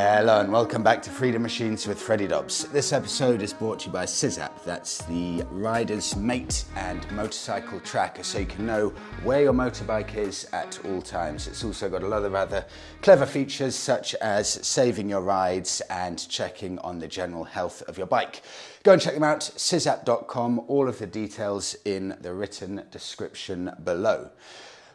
Hello 0.00 0.38
and 0.38 0.52
welcome 0.52 0.84
back 0.84 1.02
to 1.02 1.10
Freedom 1.10 1.42
Machines 1.42 1.88
with 1.88 2.00
Freddie 2.00 2.28
Dobbs. 2.28 2.66
This 2.66 2.92
episode 2.92 3.42
is 3.42 3.52
brought 3.52 3.80
to 3.80 3.86
you 3.86 3.92
by 3.92 4.04
SysApp. 4.04 4.62
That's 4.62 4.98
the 5.06 5.42
rider's 5.50 6.14
mate 6.14 6.66
and 6.76 7.10
motorcycle 7.10 7.80
tracker 7.80 8.22
so 8.22 8.38
you 8.38 8.46
can 8.46 8.64
know 8.64 8.90
where 9.24 9.42
your 9.42 9.52
motorbike 9.52 10.14
is 10.14 10.48
at 10.52 10.78
all 10.84 11.02
times. 11.02 11.48
It's 11.48 11.64
also 11.64 11.88
got 11.88 12.04
a 12.04 12.06
lot 12.06 12.22
of 12.22 12.36
other 12.36 12.64
clever 13.02 13.26
features 13.26 13.74
such 13.74 14.14
as 14.14 14.48
saving 14.64 15.08
your 15.10 15.22
rides 15.22 15.82
and 15.90 16.28
checking 16.28 16.78
on 16.78 17.00
the 17.00 17.08
general 17.08 17.42
health 17.42 17.82
of 17.88 17.98
your 17.98 18.06
bike. 18.06 18.42
Go 18.84 18.92
and 18.92 19.02
check 19.02 19.14
them 19.14 19.24
out, 19.24 19.40
sysapp.com, 19.40 20.60
all 20.68 20.88
of 20.88 21.00
the 21.00 21.08
details 21.08 21.74
in 21.84 22.16
the 22.20 22.32
written 22.32 22.84
description 22.92 23.72
below. 23.82 24.30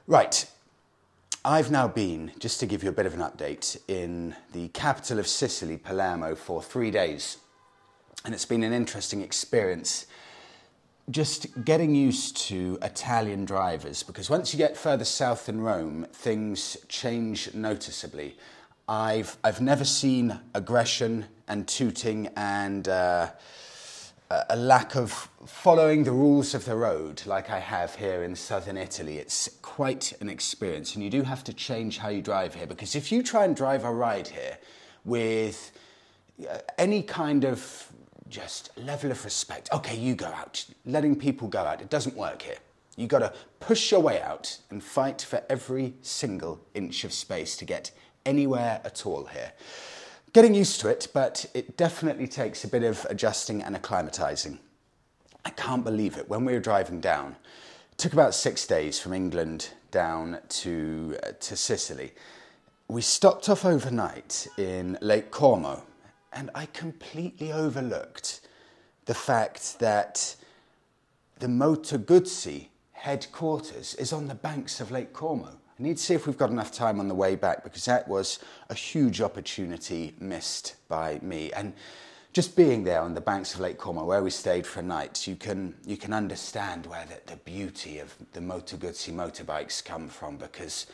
Right, 0.07 0.49
I've 1.45 1.71
now 1.71 1.89
been, 1.89 2.31
just 2.39 2.61
to 2.61 2.65
give 2.65 2.83
you 2.83 2.89
a 2.89 2.93
bit 2.93 3.05
of 3.05 3.13
an 3.13 3.19
update, 3.19 3.77
in 3.89 4.33
the 4.53 4.69
capital 4.69 5.19
of 5.19 5.27
Sicily, 5.27 5.77
Palermo, 5.77 6.35
for 6.35 6.63
three 6.63 6.89
days. 6.89 7.35
And 8.23 8.33
it's 8.33 8.45
been 8.45 8.63
an 8.63 8.71
interesting 8.71 9.21
experience 9.21 10.05
just 11.09 11.65
getting 11.65 11.93
used 11.93 12.37
to 12.37 12.77
Italian 12.81 13.43
drivers 13.43 14.03
because 14.03 14.29
once 14.29 14.53
you 14.53 14.57
get 14.57 14.77
further 14.77 15.03
south 15.03 15.49
in 15.49 15.59
Rome, 15.59 16.07
things 16.13 16.77
change 16.87 17.53
noticeably. 17.53 18.37
I've, 18.87 19.35
I've 19.43 19.59
never 19.59 19.83
seen 19.83 20.39
aggression 20.53 21.25
and 21.49 21.67
tooting 21.67 22.29
and. 22.37 22.87
Uh, 22.87 23.31
a 24.49 24.55
lack 24.55 24.95
of 24.95 25.11
following 25.45 26.03
the 26.03 26.11
rules 26.11 26.53
of 26.53 26.65
the 26.65 26.75
road 26.75 27.21
like 27.25 27.49
I 27.49 27.59
have 27.59 27.95
here 27.95 28.23
in 28.23 28.35
southern 28.35 28.77
Italy. 28.77 29.17
It's 29.17 29.49
quite 29.61 30.13
an 30.21 30.29
experience, 30.29 30.95
and 30.95 31.03
you 31.03 31.09
do 31.09 31.23
have 31.23 31.43
to 31.45 31.53
change 31.53 31.97
how 31.97 32.09
you 32.09 32.21
drive 32.21 32.55
here 32.55 32.67
because 32.67 32.95
if 32.95 33.11
you 33.11 33.21
try 33.21 33.45
and 33.45 33.55
drive 33.55 33.83
a 33.83 33.91
ride 33.91 34.27
here 34.27 34.57
with 35.05 35.71
uh, 36.49 36.57
any 36.77 37.03
kind 37.03 37.45
of 37.45 37.91
just 38.29 38.69
level 38.77 39.11
of 39.11 39.23
respect, 39.23 39.69
okay, 39.71 39.97
you 39.97 40.15
go 40.15 40.27
out, 40.27 40.65
letting 40.85 41.15
people 41.15 41.47
go 41.47 41.59
out, 41.59 41.81
it 41.81 41.89
doesn't 41.89 42.15
work 42.15 42.41
here. 42.41 42.57
You've 42.95 43.09
got 43.09 43.19
to 43.19 43.33
push 43.59 43.91
your 43.91 44.01
way 44.01 44.21
out 44.21 44.57
and 44.69 44.83
fight 44.83 45.21
for 45.21 45.41
every 45.49 45.95
single 46.01 46.61
inch 46.73 47.03
of 47.03 47.13
space 47.13 47.57
to 47.57 47.65
get 47.65 47.91
anywhere 48.25 48.79
at 48.85 49.05
all 49.05 49.25
here 49.25 49.51
getting 50.33 50.55
used 50.55 50.81
to 50.81 50.89
it, 50.89 51.07
but 51.13 51.45
it 51.53 51.77
definitely 51.77 52.27
takes 52.27 52.63
a 52.63 52.67
bit 52.67 52.83
of 52.83 53.05
adjusting 53.09 53.61
and 53.61 53.75
acclimatizing. 53.75 54.57
I 55.45 55.51
can't 55.51 55.83
believe 55.83 56.17
it. 56.17 56.27
When 56.27 56.43
we 56.43 56.53
were 56.53 56.59
driving 56.59 56.99
down, 56.99 57.35
it 57.91 57.97
took 57.97 58.13
about 58.13 58.33
six 58.33 58.65
days 58.65 58.99
from 58.99 59.13
England 59.13 59.69
down 59.91 60.39
to, 60.49 61.15
uh, 61.23 61.31
to 61.39 61.55
Sicily. 61.55 62.13
We 62.87 63.01
stopped 63.01 63.47
off 63.47 63.63
overnight 63.63 64.47
in 64.57 64.97
Lake 65.01 65.29
Como, 65.29 65.83
and 66.31 66.49
I 66.55 66.65
completely 66.67 67.51
overlooked 67.51 68.41
the 69.05 69.13
fact 69.13 69.79
that 69.79 70.35
the 71.39 71.47
Moto 71.47 71.97
Guzzi 71.97 72.69
headquarters 72.93 73.93
is 73.95 74.11
on 74.11 74.27
the 74.27 74.35
banks 74.35 74.81
of 74.81 74.89
Lake 74.89 75.13
Como. 75.13 75.59
I 75.79 75.83
need 75.83 75.97
to 75.97 76.03
see 76.03 76.13
if 76.13 76.27
we've 76.27 76.37
got 76.37 76.51
enough 76.51 76.71
time 76.71 76.99
on 76.99 77.07
the 77.07 77.15
way 77.15 77.35
back 77.35 77.63
because 77.63 77.85
that 77.85 78.07
was 78.07 78.37
a 78.69 78.75
huge 78.75 79.21
opportunity 79.21 80.13
missed 80.19 80.75
by 80.87 81.19
me. 81.23 81.51
And 81.51 81.73
just 82.31 82.55
being 82.55 82.83
there 82.83 83.01
on 83.01 83.15
the 83.15 83.21
banks 83.21 83.55
of 83.55 83.59
Lake 83.59 83.79
Como, 83.79 84.05
where 84.05 84.21
we 84.21 84.29
stayed 84.29 84.67
for 84.67 84.81
a 84.81 84.83
night, 84.83 85.25
you 85.27 85.35
can, 85.35 85.73
you 85.85 85.97
can 85.97 86.13
understand 86.13 86.85
where 86.85 87.05
the, 87.05 87.31
the 87.31 87.37
beauty 87.37 87.97
of 87.97 88.15
the 88.33 88.41
Moto 88.41 88.77
Guzzi 88.77 89.11
motorbikes 89.11 89.83
come 89.83 90.07
from 90.09 90.37
because 90.37 90.85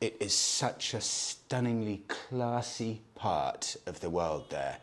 it 0.00 0.16
is 0.18 0.34
such 0.34 0.94
a 0.94 1.00
stunningly 1.00 2.02
classy 2.08 3.02
part 3.14 3.76
of 3.86 4.00
the 4.00 4.10
world 4.10 4.50
there. 4.50 4.78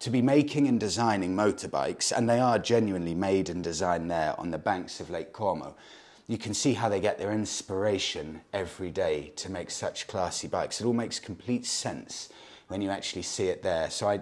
To 0.00 0.10
be 0.10 0.20
making 0.20 0.68
and 0.68 0.78
designing 0.78 1.34
motorbikes, 1.34 2.12
and 2.14 2.28
they 2.28 2.38
are 2.38 2.58
genuinely 2.58 3.14
made 3.14 3.48
and 3.48 3.64
designed 3.64 4.10
there 4.10 4.38
on 4.38 4.50
the 4.50 4.58
banks 4.58 5.00
of 5.00 5.08
Lake 5.08 5.32
Como 5.32 5.74
you 6.26 6.38
can 6.38 6.54
see 6.54 6.72
how 6.72 6.88
they 6.88 7.00
get 7.00 7.18
their 7.18 7.32
inspiration 7.32 8.40
every 8.52 8.90
day 8.90 9.32
to 9.36 9.50
make 9.50 9.70
such 9.70 10.06
classy 10.06 10.48
bikes. 10.48 10.80
It 10.80 10.86
all 10.86 10.94
makes 10.94 11.20
complete 11.20 11.66
sense 11.66 12.30
when 12.68 12.80
you 12.80 12.88
actually 12.90 13.22
see 13.22 13.48
it 13.48 13.62
there. 13.62 13.90
So 13.90 14.08
I, 14.08 14.20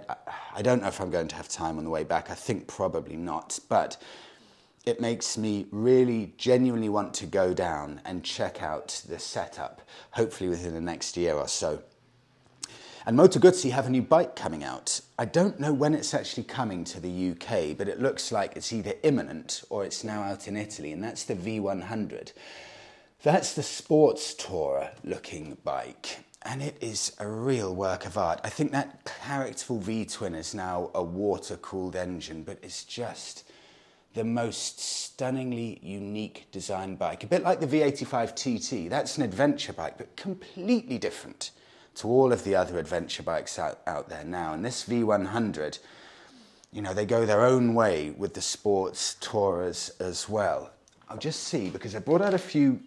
I 0.54 0.62
don't 0.62 0.82
know 0.82 0.88
if 0.88 1.00
I'm 1.00 1.10
going 1.10 1.28
to 1.28 1.36
have 1.36 1.48
time 1.48 1.78
on 1.78 1.84
the 1.84 1.90
way 1.90 2.02
back. 2.02 2.28
I 2.28 2.34
think 2.34 2.66
probably 2.66 3.16
not. 3.16 3.60
But 3.68 4.02
it 4.84 5.00
makes 5.00 5.38
me 5.38 5.66
really 5.70 6.34
genuinely 6.38 6.88
want 6.88 7.14
to 7.14 7.26
go 7.26 7.54
down 7.54 8.00
and 8.04 8.24
check 8.24 8.62
out 8.62 9.02
the 9.08 9.18
setup, 9.20 9.80
hopefully 10.10 10.50
within 10.50 10.74
the 10.74 10.80
next 10.80 11.16
year 11.16 11.34
or 11.34 11.46
so. 11.46 11.82
And 13.04 13.16
Moto 13.16 13.40
Guzzi 13.40 13.70
have 13.70 13.88
a 13.88 13.90
new 13.90 14.02
bike 14.02 14.36
coming 14.36 14.62
out. 14.62 15.00
I 15.18 15.24
don't 15.24 15.58
know 15.58 15.72
when 15.72 15.92
it's 15.92 16.14
actually 16.14 16.44
coming 16.44 16.84
to 16.84 17.00
the 17.00 17.30
UK, 17.32 17.76
but 17.76 17.88
it 17.88 18.00
looks 18.00 18.30
like 18.30 18.54
it's 18.54 18.72
either 18.72 18.94
imminent 19.02 19.64
or 19.70 19.84
it's 19.84 20.04
now 20.04 20.22
out 20.22 20.46
in 20.46 20.56
Italy, 20.56 20.92
and 20.92 21.02
that's 21.02 21.24
the 21.24 21.34
V100. 21.34 22.32
That's 23.24 23.54
the 23.54 23.62
sports 23.64 24.36
tourer 24.36 24.90
looking 25.02 25.56
bike, 25.64 26.24
and 26.42 26.62
it 26.62 26.76
is 26.80 27.12
a 27.18 27.26
real 27.26 27.74
work 27.74 28.06
of 28.06 28.16
art. 28.16 28.40
I 28.44 28.50
think 28.50 28.70
that 28.70 29.04
characterful 29.04 29.80
V 29.80 30.04
twin 30.04 30.36
is 30.36 30.54
now 30.54 30.92
a 30.94 31.02
water 31.02 31.56
cooled 31.56 31.96
engine, 31.96 32.44
but 32.44 32.58
it's 32.62 32.84
just 32.84 33.50
the 34.14 34.22
most 34.22 34.78
stunningly 34.78 35.80
unique 35.82 36.46
design 36.52 36.94
bike. 36.94 37.24
A 37.24 37.26
bit 37.26 37.42
like 37.42 37.58
the 37.58 37.66
V85 37.66 38.36
TT, 38.36 38.88
that's 38.88 39.16
an 39.16 39.24
adventure 39.24 39.72
bike, 39.72 39.98
but 39.98 40.14
completely 40.14 40.98
different 40.98 41.50
to 41.96 42.08
all 42.08 42.32
of 42.32 42.44
the 42.44 42.54
other 42.54 42.78
adventure 42.78 43.22
bikes 43.22 43.58
out, 43.58 43.80
out 43.86 44.08
there 44.08 44.24
now. 44.24 44.54
And 44.54 44.64
this 44.64 44.84
V100, 44.84 45.78
you 46.72 46.82
know, 46.82 46.94
they 46.94 47.06
go 47.06 47.26
their 47.26 47.44
own 47.44 47.74
way 47.74 48.10
with 48.10 48.34
the 48.34 48.40
sports 48.40 49.16
tourers 49.20 49.90
as 50.00 50.28
well. 50.28 50.70
I'll 51.08 51.18
just 51.18 51.44
see 51.44 51.68
because 51.68 51.94
I 51.94 51.98
brought 51.98 52.22
out 52.22 52.34
a 52.34 52.38
few 52.38 52.80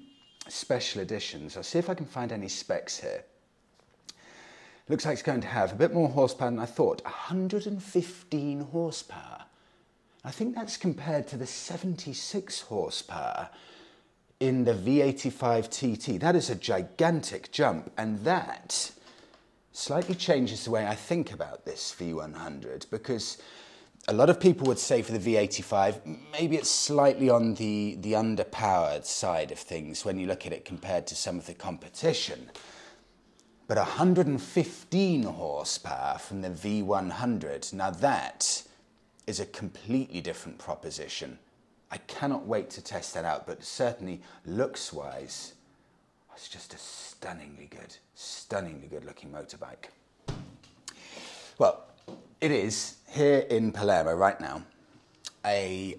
special 0.48 1.02
editions. 1.02 1.56
I'll 1.56 1.64
see 1.64 1.80
if 1.80 1.90
I 1.90 1.94
can 1.94 2.06
find 2.06 2.32
any 2.32 2.48
specs 2.48 3.00
here. 3.00 3.24
Looks 4.88 5.06
like 5.06 5.14
it's 5.14 5.24
going 5.24 5.42
to 5.42 5.48
have 5.48 5.72
a 5.72 5.76
bit 5.76 5.94
more 5.94 6.10
horsepower 6.10 6.52
than 6.52 6.60
I 6.60 6.66
thought 6.66 7.04
115 7.04 8.60
horsepower. 8.62 9.46
I 10.24 10.32
think 10.32 10.56
that's 10.56 10.78
compared 10.78 11.28
to 11.28 11.38
the 11.38 11.46
76 11.46 12.62
horsepower 12.62 13.50
in 14.40 14.64
the 14.64 14.74
V85 14.74 15.70
TT. 15.70 16.20
That 16.20 16.36
is 16.36 16.50
a 16.50 16.56
gigantic 16.56 17.52
jump, 17.52 17.92
and 17.98 18.20
that 18.26 18.92
slightly 19.76 20.16
changes 20.16 20.64
the 20.64 20.72
way 20.72 20.88
I 20.88 20.96
think 20.96 21.34
about 21.34 21.66
this 21.66 21.96
V100 22.00 22.90
because 22.90 23.38
a 24.08 24.14
lot 24.14 24.30
of 24.30 24.40
people 24.40 24.68
would 24.68 24.80
say 24.80 25.02
for 25.02 25.12
the 25.12 25.36
V85, 25.36 26.18
maybe 26.32 26.56
it's 26.56 26.70
slightly 26.70 27.30
on 27.30 27.56
the, 27.56 27.98
the 28.02 28.14
underpowered 28.14 29.06
side 29.06 29.52
of 29.52 29.60
things 29.60 30.06
when 30.06 30.20
you 30.20 30.28
look 30.28 30.46
at 30.46 30.54
it 30.54 30.64
compared 30.64 31.08
to 31.08 31.16
some 31.16 31.38
of 31.38 31.48
the 31.48 31.54
competition. 31.56 32.50
But 33.68 33.78
115 33.78 35.24
horsepower 35.24 36.20
from 36.20 36.42
the 36.42 36.50
V100, 36.50 37.74
now 37.74 37.90
that 37.90 38.64
is 39.26 39.40
a 39.40 39.46
completely 39.48 40.22
different 40.22 40.60
proposition. 40.60 41.40
I 41.90 41.98
cannot 41.98 42.46
wait 42.46 42.70
to 42.72 42.82
test 42.84 43.16
that 43.16 43.26
out, 43.26 43.48
but 43.48 43.64
certainly 43.64 44.22
looks 44.46 44.94
wise, 44.94 45.55
it's 46.36 46.50
just 46.50 46.74
a 46.74 46.78
stunningly 46.78 47.68
good, 47.68 47.96
stunningly 48.14 48.88
good 48.88 49.06
looking 49.06 49.32
motorbike. 49.32 49.90
Well, 51.58 51.86
it 52.42 52.52
is 52.52 52.98
here 53.10 53.40
in 53.50 53.72
Palermo 53.72 54.14
right 54.14 54.40
now, 54.42 54.64
a, 55.46 55.96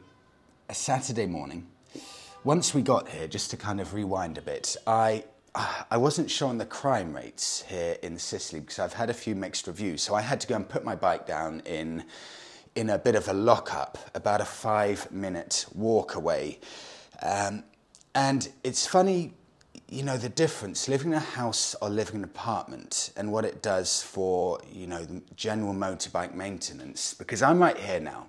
a 0.69 0.75
Saturday 0.75 1.27
morning. 1.27 1.67
Once 2.45 2.75
we 2.75 2.83
got 2.83 3.09
here, 3.09 3.27
just 3.27 3.51
to 3.51 3.57
kind 3.57 3.81
of 3.81 3.95
rewind 3.95 4.37
a 4.37 4.43
bit, 4.43 4.77
I 4.87 5.25
I 5.91 5.97
wasn't 5.97 6.31
sure 6.31 6.51
on 6.51 6.59
the 6.59 6.67
crime 6.67 7.17
rates 7.17 7.63
here 7.63 7.97
in 8.03 8.19
Sicily 8.19 8.61
because 8.61 8.79
I've 8.79 8.93
had 8.93 9.09
a 9.09 9.15
few 9.15 9.35
mixed 9.35 9.67
reviews. 9.67 10.03
So 10.03 10.15
I 10.15 10.21
had 10.21 10.39
to 10.43 10.47
go 10.47 10.55
and 10.55 10.69
put 10.69 10.85
my 10.85 10.95
bike 10.95 11.27
down 11.27 11.63
in 11.65 12.05
in 12.75 12.91
a 12.91 12.99
bit 12.99 13.15
of 13.15 13.27
a 13.29 13.33
lockup, 13.33 13.97
about 14.15 14.43
a 14.43 14.45
five 14.45 15.11
minute 15.11 15.65
walk 15.75 16.15
away. 16.15 16.61
Um, 17.23 17.65
and 18.15 18.51
it's 18.63 18.87
funny 18.87 19.33
you 19.89 20.03
know, 20.03 20.17
the 20.17 20.29
difference 20.29 20.89
living 20.89 21.13
in 21.13 21.15
a 21.15 21.21
house 21.21 21.77
or 21.81 21.89
living 21.89 22.17
in 22.17 22.23
an 22.23 22.25
apartment 22.25 23.13
and 23.17 23.31
what 23.31 23.45
it 23.45 23.63
does 23.63 24.03
for, 24.03 24.61
you 24.71 24.87
know, 24.87 25.07
general 25.37 25.73
motorbike 25.73 26.35
maintenance. 26.35 27.15
Because 27.15 27.41
I'm 27.41 27.61
right 27.61 27.77
here 27.77 28.01
now 28.01 28.29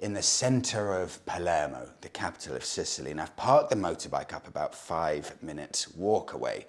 in 0.00 0.12
the 0.12 0.22
center 0.22 1.00
of 1.00 1.24
Palermo, 1.24 1.88
the 2.00 2.08
capital 2.08 2.56
of 2.56 2.64
Sicily, 2.64 3.12
and 3.12 3.20
I've 3.20 3.36
parked 3.36 3.70
the 3.70 3.76
motorbike 3.76 4.32
up 4.32 4.48
about 4.48 4.74
five 4.74 5.40
minutes 5.42 5.94
walk 5.94 6.32
away. 6.32 6.66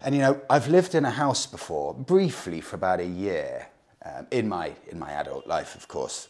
And, 0.00 0.14
you 0.14 0.20
know, 0.20 0.40
I've 0.48 0.68
lived 0.68 0.94
in 0.94 1.04
a 1.04 1.10
house 1.10 1.46
before, 1.46 1.92
briefly 1.92 2.60
for 2.60 2.76
about 2.76 3.00
a 3.00 3.06
year, 3.06 3.66
um, 4.04 4.26
in, 4.30 4.48
my, 4.48 4.72
in 4.88 4.98
my 4.98 5.12
adult 5.12 5.46
life, 5.46 5.74
of 5.74 5.88
course. 5.88 6.28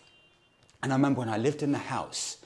And 0.82 0.92
I 0.92 0.96
remember 0.96 1.20
when 1.20 1.28
I 1.28 1.36
lived 1.36 1.62
in 1.62 1.72
the 1.72 1.78
house, 1.78 2.38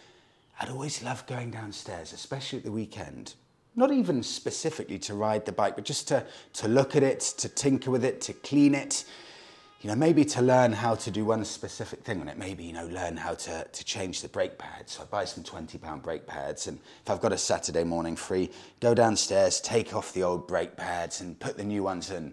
I'd 0.61 0.69
always 0.69 1.03
loved 1.03 1.27
going 1.27 1.51
downstairs, 1.51 2.13
especially 2.13 2.59
at 2.59 2.65
the 2.65 2.73
weekend, 2.73 3.35
not 3.77 3.93
even 3.93 4.23
specifically 4.23 4.99
to 5.01 5.15
ride 5.15 5.45
the 5.45 5.53
bike, 5.53 5.75
but 5.75 5.85
just 5.85 6.09
to, 6.09 6.25
to 6.55 6.69
look 6.69 6.95
at 6.97 7.03
it, 7.03 7.21
to 7.21 7.49
tinker 7.49 7.91
with 7.91 8.05
it, 8.05 8.21
to 8.23 8.33
clean 8.33 8.75
it. 8.75 9.05
you 9.81 9.89
know, 9.91 9.97
maybe 9.97 10.25
to 10.25 10.41
learn 10.41 10.73
how 10.73 10.95
to 10.95 11.11
do 11.11 11.25
one 11.27 11.45
specific 11.45 12.03
thing 12.03 12.21
on 12.21 12.29
it, 12.29 12.39
maybe, 12.39 12.65
you 12.65 12.73
know, 12.73 12.87
learn 12.87 13.17
how 13.17 13.35
to, 13.35 13.67
to 13.71 13.85
change 13.85 14.23
the 14.23 14.29
brake 14.29 14.57
pads. 14.57 14.93
So 14.93 15.03
I 15.03 15.07
buy 15.07 15.25
some 15.25 15.45
20 15.45 15.77
pound 15.77 16.03
brake 16.03 16.27
pads, 16.27 16.69
and 16.69 16.79
if 17.03 17.11
I've 17.11 17.21
got 17.21 17.33
a 17.33 17.39
Saturday 17.39 17.85
morning 17.85 18.17
free, 18.17 18.51
go 18.81 18.95
downstairs, 18.95 19.61
take 19.61 19.95
off 19.95 20.15
the 20.15 20.23
old 20.23 20.49
brake 20.49 20.77
pads, 20.77 21.21
and 21.21 21.39
put 21.39 21.57
the 21.59 21.65
new 21.65 21.83
ones 21.83 22.11
in, 22.11 22.33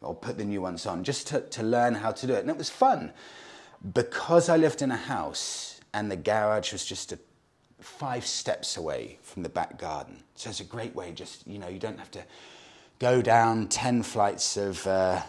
or 0.00 0.14
put 0.14 0.38
the 0.38 0.44
new 0.44 0.60
ones 0.60 0.86
on, 0.86 1.02
just 1.02 1.26
to, 1.28 1.40
to 1.40 1.62
learn 1.62 1.94
how 1.94 2.12
to 2.12 2.26
do 2.26 2.34
it. 2.34 2.40
And 2.40 2.50
it 2.50 2.56
was 2.56 2.70
fun. 2.70 3.12
Because 3.94 4.48
I 4.48 4.56
lived 4.56 4.80
in 4.80 4.92
a 4.92 4.96
house 4.96 5.80
and 5.92 6.10
the 6.10 6.16
garage 6.16 6.72
was 6.72 6.84
just 6.84 7.12
a, 7.12 7.18
five 7.82 8.26
steps 8.26 8.76
away 8.76 9.18
from 9.22 9.42
the 9.42 9.48
back 9.48 9.78
garden. 9.78 10.22
So 10.34 10.50
it's 10.50 10.60
a 10.60 10.64
great 10.64 10.94
way, 10.94 11.12
just, 11.12 11.46
you 11.46 11.58
know, 11.58 11.68
you 11.68 11.78
don't 11.78 11.98
have 11.98 12.10
to 12.12 12.22
go 12.98 13.22
down 13.22 13.68
10 13.68 14.02
flights 14.02 14.56
of, 14.56 14.86
uh, 14.86 15.22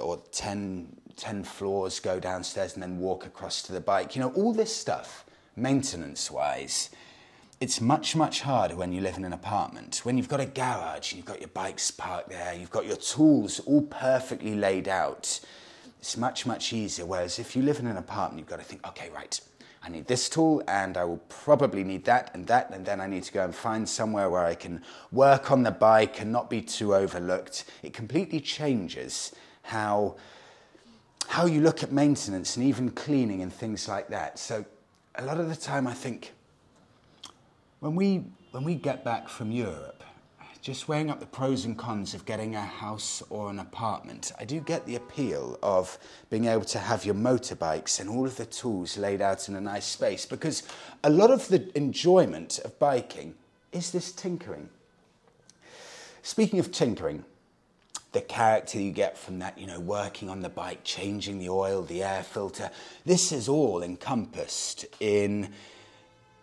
or 0.00 0.22
10 0.32 0.98
10 1.18 1.42
floors, 1.42 1.98
go 2.00 2.20
downstairs, 2.20 2.74
and 2.74 2.82
then 2.82 2.98
walk 2.98 3.26
across 3.26 3.60
to 3.62 3.72
the 3.72 3.80
bike. 3.80 4.14
You 4.14 4.22
know, 4.22 4.30
all 4.34 4.52
this 4.52 4.74
stuff, 4.74 5.24
maintenance 5.56 6.30
wise, 6.30 6.90
it's 7.60 7.80
much, 7.80 8.14
much 8.14 8.42
harder 8.42 8.76
when 8.76 8.92
you 8.92 9.00
live 9.00 9.16
in 9.16 9.24
an 9.24 9.32
apartment. 9.32 10.00
When 10.04 10.16
you've 10.16 10.28
got 10.28 10.40
a 10.40 10.46
garage 10.46 11.12
you've 11.12 11.24
got 11.24 11.40
your 11.40 11.48
bikes 11.48 11.90
parked 11.90 12.30
there, 12.30 12.54
you've 12.54 12.70
got 12.70 12.86
your 12.86 12.96
tools 12.96 13.58
all 13.60 13.82
perfectly 13.82 14.54
laid 14.54 14.86
out, 14.86 15.40
it's 15.98 16.16
much, 16.16 16.46
much 16.46 16.72
easier. 16.72 17.04
Whereas 17.04 17.40
if 17.40 17.56
you 17.56 17.62
live 17.62 17.80
in 17.80 17.88
an 17.88 17.96
apartment, 17.96 18.38
you've 18.38 18.48
got 18.48 18.60
to 18.60 18.64
think, 18.64 18.86
okay, 18.86 19.10
right, 19.10 19.40
I 19.88 19.90
need 19.90 20.06
this 20.06 20.28
tool 20.28 20.62
and 20.68 20.98
I 20.98 21.04
will 21.04 21.22
probably 21.30 21.82
need 21.82 22.04
that 22.04 22.30
and 22.34 22.46
that, 22.48 22.68
and 22.74 22.84
then 22.84 23.00
I 23.00 23.06
need 23.06 23.22
to 23.22 23.32
go 23.32 23.42
and 23.42 23.54
find 23.54 23.88
somewhere 23.88 24.28
where 24.28 24.44
I 24.44 24.54
can 24.54 24.82
work 25.10 25.50
on 25.50 25.62
the 25.62 25.70
bike 25.70 26.20
and 26.20 26.30
not 26.30 26.50
be 26.50 26.60
too 26.60 26.94
overlooked. 26.94 27.64
It 27.82 27.94
completely 27.94 28.38
changes 28.40 29.34
how 29.62 30.16
how 31.28 31.46
you 31.46 31.62
look 31.62 31.82
at 31.82 31.90
maintenance 31.90 32.54
and 32.56 32.66
even 32.66 32.90
cleaning 32.90 33.40
and 33.40 33.50
things 33.50 33.88
like 33.88 34.08
that. 34.08 34.38
So 34.38 34.66
a 35.14 35.24
lot 35.24 35.40
of 35.40 35.48
the 35.48 35.56
time 35.56 35.86
I 35.86 35.94
think 35.94 36.34
when 37.80 37.94
we 37.94 38.24
when 38.50 38.64
we 38.64 38.74
get 38.74 39.06
back 39.06 39.30
from 39.30 39.50
Europe, 39.50 39.97
just 40.68 40.86
weighing 40.86 41.08
up 41.08 41.18
the 41.18 41.24
pros 41.24 41.64
and 41.64 41.78
cons 41.78 42.12
of 42.12 42.26
getting 42.26 42.54
a 42.54 42.60
house 42.60 43.22
or 43.30 43.48
an 43.48 43.58
apartment, 43.58 44.32
I 44.38 44.44
do 44.44 44.60
get 44.60 44.84
the 44.84 44.96
appeal 44.96 45.58
of 45.62 45.96
being 46.28 46.44
able 46.44 46.66
to 46.66 46.78
have 46.78 47.06
your 47.06 47.14
motorbikes 47.14 47.98
and 47.98 48.10
all 48.10 48.26
of 48.26 48.36
the 48.36 48.44
tools 48.44 48.98
laid 48.98 49.22
out 49.22 49.48
in 49.48 49.56
a 49.56 49.62
nice 49.62 49.86
space 49.86 50.26
because 50.26 50.64
a 51.02 51.08
lot 51.08 51.30
of 51.30 51.48
the 51.48 51.74
enjoyment 51.74 52.58
of 52.66 52.78
biking 52.78 53.34
is 53.72 53.92
this 53.92 54.12
tinkering. 54.12 54.68
Speaking 56.20 56.58
of 56.58 56.70
tinkering, 56.70 57.24
the 58.12 58.20
character 58.20 58.78
you 58.78 58.92
get 58.92 59.16
from 59.16 59.38
that, 59.38 59.56
you 59.56 59.66
know, 59.66 59.80
working 59.80 60.28
on 60.28 60.42
the 60.42 60.50
bike, 60.50 60.84
changing 60.84 61.38
the 61.38 61.48
oil, 61.48 61.80
the 61.80 62.02
air 62.02 62.22
filter. 62.22 62.70
This 63.06 63.32
is 63.32 63.48
all 63.48 63.82
encompassed 63.82 64.84
in 65.00 65.48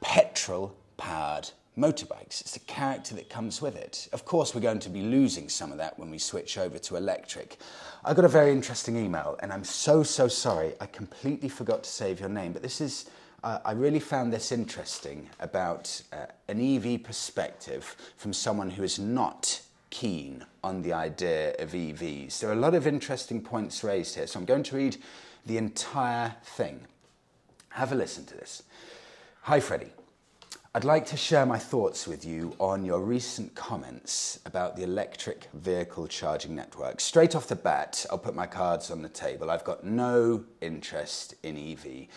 petrol 0.01 0.75
powered 0.97 1.51
motorbikes. 1.77 2.41
It's 2.41 2.53
the 2.53 2.59
character 2.59 3.15
that 3.15 3.29
comes 3.29 3.61
with 3.61 3.75
it. 3.75 4.07
Of 4.13 4.25
course, 4.25 4.55
we're 4.55 4.61
going 4.61 4.79
to 4.79 4.89
be 4.89 5.01
losing 5.01 5.49
some 5.49 5.71
of 5.71 5.77
that 5.77 5.97
when 5.99 6.09
we 6.09 6.17
switch 6.17 6.57
over 6.57 6.77
to 6.79 6.95
electric. 6.95 7.57
I 8.03 8.13
got 8.13 8.25
a 8.25 8.29
very 8.29 8.51
interesting 8.51 8.95
email, 8.95 9.37
and 9.41 9.51
I'm 9.51 9.63
so, 9.63 10.03
so 10.03 10.27
sorry. 10.27 10.73
I 10.79 10.85
completely 10.85 11.49
forgot 11.49 11.83
to 11.83 11.89
save 11.89 12.19
your 12.19 12.29
name, 12.29 12.53
but 12.53 12.61
this 12.61 12.81
is. 12.81 13.09
Uh, 13.43 13.59
I 13.63 13.73
really 13.73 13.99
found 13.99 14.33
this 14.33 14.51
interesting 14.51 15.29
about 15.39 16.01
uh, 16.11 16.25
an 16.47 16.59
EV 16.59 17.03
perspective 17.03 17.95
from 18.17 18.33
someone 18.33 18.71
who 18.71 18.81
is 18.81 18.97
not 18.97 19.61
keen 19.91 20.43
on 20.63 20.81
the 20.81 20.93
idea 20.93 21.53
of 21.59 21.71
EVs. 21.71 22.39
There 22.39 22.49
are 22.49 22.53
a 22.53 22.55
lot 22.55 22.73
of 22.73 22.87
interesting 22.87 23.41
points 23.41 23.83
raised 23.83 24.15
here, 24.15 24.25
so 24.25 24.39
I'm 24.39 24.45
going 24.45 24.63
to 24.63 24.75
read 24.75 24.97
the 25.45 25.57
entire 25.57 26.35
thing. 26.43 26.81
Have 27.69 27.91
a 27.91 27.95
listen 27.95 28.25
to 28.25 28.33
this. 28.35 28.63
Hi, 29.43 29.59
Freddie. 29.59 29.91
I'd 30.75 30.83
like 30.83 31.05
to 31.05 31.15
share 31.15 31.45
my 31.45 31.57
thoughts 31.57 32.05
with 32.05 32.25
you 32.25 32.53
on 32.59 32.83
your 32.83 32.99
recent 32.99 33.55
comments 33.55 34.41
about 34.45 34.75
the 34.75 34.83
electric 34.83 35.47
vehicle 35.53 36.05
charging 36.05 36.53
network. 36.53 36.99
Straight 36.99 37.33
off 37.33 37.47
the 37.47 37.55
bat, 37.55 38.05
I'll 38.11 38.17
put 38.17 38.35
my 38.35 38.45
cards 38.45 38.91
on 38.91 39.01
the 39.01 39.07
table. 39.07 39.49
I've 39.49 39.63
got 39.63 39.85
no 39.85 40.43
interest 40.59 41.35
in 41.43 41.55
EV 41.55 42.07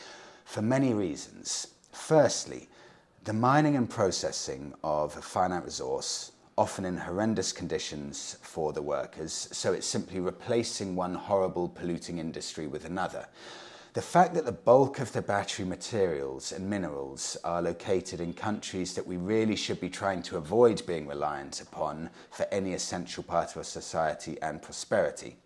for 0.45 0.61
many 0.61 0.93
reasons. 0.93 1.69
Firstly, 1.93 2.69
the 3.23 3.33
mining 3.33 3.77
and 3.77 3.89
processing 3.89 4.75
of 4.83 5.17
a 5.17 5.23
finite 5.23 5.65
resource 5.65 6.33
often 6.57 6.85
in 6.85 6.97
horrendous 6.97 7.53
conditions 7.53 8.39
for 8.43 8.73
the 8.73 8.83
workers, 8.83 9.49
so 9.53 9.73
it's 9.73 9.87
simply 9.87 10.19
replacing 10.19 10.97
one 10.97 11.15
horrible 11.15 11.69
polluting 11.69 12.19
industry 12.19 12.67
with 12.67 12.87
another. 12.87 13.29
The 13.95 14.03
fact 14.03 14.35
that 14.35 14.45
the 14.45 14.53
bulk 14.53 14.99
of 14.99 15.13
the 15.13 15.23
battery 15.23 15.65
materials 15.65 16.53
and 16.53 16.69
minerals 16.69 17.37
are 17.43 17.63
located 17.63 18.21
in 18.21 18.35
countries 18.35 18.95
that 18.95 19.07
we 19.07 19.17
really 19.17 19.57
should 19.57 19.81
be 19.81 19.89
trying 19.89 20.23
to 20.25 20.37
avoid 20.37 20.87
being 20.87 21.07
reliant 21.07 21.63
upon 21.63 22.11
for 22.31 22.47
any 22.53 22.75
essential 22.75 23.23
part 23.23 23.53
of 23.53 23.59
our 23.59 23.65
society 23.65 24.37
and 24.43 24.61
prosperity. 24.61 25.37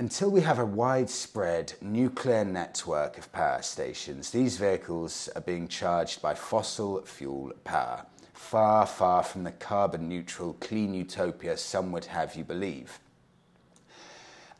Until 0.00 0.30
we 0.30 0.40
have 0.40 0.58
a 0.58 0.66
widespread 0.66 1.74
nuclear 1.80 2.44
network 2.44 3.16
of 3.16 3.32
power 3.32 3.62
stations, 3.62 4.30
these 4.30 4.56
vehicles 4.56 5.28
are 5.36 5.42
being 5.42 5.68
charged 5.68 6.20
by 6.20 6.34
fossil 6.34 7.02
fuel 7.02 7.52
power 7.62 8.04
far, 8.42 8.86
far 8.86 9.22
from 9.22 9.44
the 9.44 9.52
carbon 9.52 10.08
neutral, 10.08 10.54
clean 10.54 10.92
utopia 10.92 11.56
some 11.56 11.92
would 11.92 12.06
have 12.06 12.34
you 12.34 12.44
believe. 12.44 12.98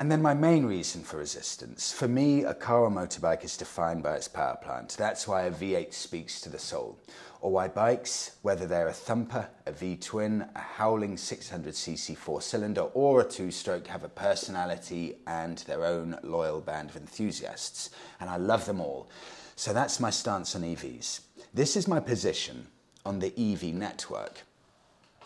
And 0.02 0.10
then 0.10 0.20
my 0.20 0.34
main 0.34 0.66
reason 0.66 1.04
for 1.04 1.18
resistance. 1.18 1.92
For 1.92 2.08
me, 2.08 2.42
a 2.42 2.54
car 2.54 2.80
or 2.80 2.90
motorbike 2.90 3.44
is 3.44 3.56
defined 3.56 4.02
by 4.02 4.16
its 4.16 4.26
power 4.26 4.58
plant. 4.60 4.96
That's 4.98 5.28
why 5.28 5.42
a 5.42 5.52
V8 5.52 5.94
speaks 5.94 6.40
to 6.40 6.48
the 6.48 6.58
soul. 6.58 6.98
Or 7.40 7.52
why 7.52 7.68
bikes, 7.68 8.32
whether 8.42 8.66
they're 8.66 8.88
a 8.88 8.92
thumper, 8.92 9.48
a 9.64 9.70
V-twin, 9.70 10.44
a 10.56 10.58
howling 10.58 11.14
600cc 11.14 12.16
four-cylinder, 12.16 12.80
or 12.94 13.20
a 13.20 13.24
two-stroke, 13.24 13.86
have 13.86 14.02
a 14.02 14.08
personality 14.08 15.18
and 15.28 15.58
their 15.58 15.84
own 15.84 16.18
loyal 16.24 16.60
band 16.60 16.90
of 16.90 16.96
enthusiasts. 16.96 17.90
And 18.18 18.28
I 18.28 18.38
love 18.38 18.66
them 18.66 18.80
all. 18.80 19.08
So 19.54 19.72
that's 19.72 20.00
my 20.00 20.10
stance 20.10 20.56
on 20.56 20.62
EVs. 20.62 21.20
This 21.54 21.76
is 21.76 21.86
my 21.86 22.00
position 22.00 22.66
on 23.06 23.20
the 23.20 23.32
EV 23.38 23.72
network. 23.72 24.42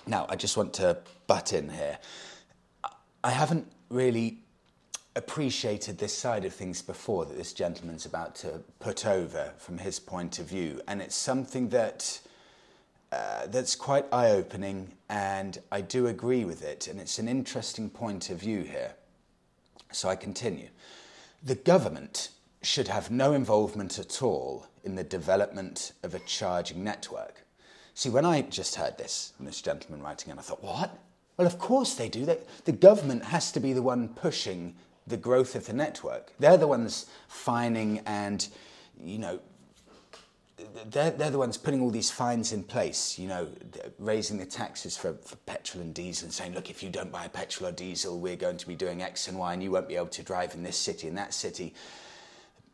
Now, 0.06 0.26
I 0.28 0.36
just 0.36 0.58
want 0.58 0.74
to 0.74 0.98
butt 1.26 1.54
in 1.54 1.70
here. 1.70 1.98
I 3.24 3.30
haven't 3.30 3.72
really 3.88 4.40
appreciated 5.16 5.98
this 5.98 6.16
side 6.16 6.44
of 6.44 6.52
things 6.52 6.82
before 6.82 7.24
that 7.24 7.36
this 7.36 7.54
gentleman's 7.54 8.06
about 8.06 8.34
to 8.36 8.60
put 8.78 9.06
over 9.06 9.52
from 9.56 9.78
his 9.78 9.98
point 9.98 10.38
of 10.38 10.46
view, 10.46 10.80
and 10.86 11.00
it's 11.00 11.16
something 11.16 11.70
that 11.70 12.20
uh, 13.10 13.46
that's 13.46 13.74
quite 13.74 14.04
eye-opening, 14.12 14.92
and 15.08 15.58
I 15.72 15.80
do 15.80 16.06
agree 16.06 16.44
with 16.44 16.62
it, 16.62 16.86
and 16.86 17.00
it's 17.00 17.18
an 17.18 17.28
interesting 17.28 17.88
point 17.88 18.30
of 18.30 18.38
view 18.38 18.62
here. 18.62 18.92
So 19.90 20.08
I 20.08 20.16
continue. 20.16 20.68
The 21.42 21.54
government 21.54 22.28
should 22.62 22.88
have 22.88 23.10
no 23.10 23.32
involvement 23.32 23.98
at 23.98 24.22
all 24.22 24.66
in 24.84 24.96
the 24.96 25.04
development 25.04 25.92
of 26.02 26.14
a 26.14 26.18
charging 26.20 26.84
network. 26.84 27.44
See, 27.94 28.10
when 28.10 28.26
I 28.26 28.42
just 28.42 28.74
heard 28.74 28.98
this, 28.98 29.32
this 29.40 29.62
gentleman 29.62 30.02
writing 30.02 30.30
in, 30.30 30.38
I 30.38 30.42
thought, 30.42 30.62
what? 30.62 30.98
Well, 31.36 31.46
of 31.46 31.58
course 31.58 31.94
they 31.94 32.08
do. 32.08 32.26
the 32.64 32.72
government 32.72 33.24
has 33.24 33.52
to 33.52 33.60
be 33.60 33.72
the 33.72 33.82
one 33.82 34.08
pushing 34.08 34.74
the 35.06 35.16
growth 35.16 35.54
of 35.54 35.66
the 35.66 35.72
network. 35.72 36.32
They're 36.38 36.56
the 36.56 36.66
ones 36.66 37.06
fining 37.28 38.00
and, 38.06 38.46
you 39.00 39.18
know, 39.18 39.40
they're, 40.90 41.10
they're 41.10 41.30
the 41.30 41.38
ones 41.38 41.56
putting 41.56 41.82
all 41.82 41.90
these 41.90 42.10
fines 42.10 42.52
in 42.52 42.62
place, 42.62 43.18
you 43.18 43.28
know, 43.28 43.48
raising 43.98 44.38
the 44.38 44.46
taxes 44.46 44.96
for, 44.96 45.14
for 45.14 45.36
petrol 45.36 45.82
and 45.82 45.94
diesel 45.94 46.26
and 46.26 46.32
saying, 46.32 46.54
look, 46.54 46.70
if 46.70 46.82
you 46.82 46.88
don't 46.88 47.12
buy 47.12 47.28
petrol 47.28 47.68
or 47.68 47.72
diesel, 47.72 48.18
we're 48.18 48.36
going 48.36 48.56
to 48.56 48.66
be 48.66 48.74
doing 48.74 49.02
X 49.02 49.28
and 49.28 49.38
Y 49.38 49.52
and 49.52 49.62
you 49.62 49.70
won't 49.70 49.88
be 49.88 49.96
able 49.96 50.06
to 50.06 50.22
drive 50.22 50.54
in 50.54 50.62
this 50.62 50.78
city 50.78 51.08
and 51.08 51.16
that 51.18 51.34
city. 51.34 51.74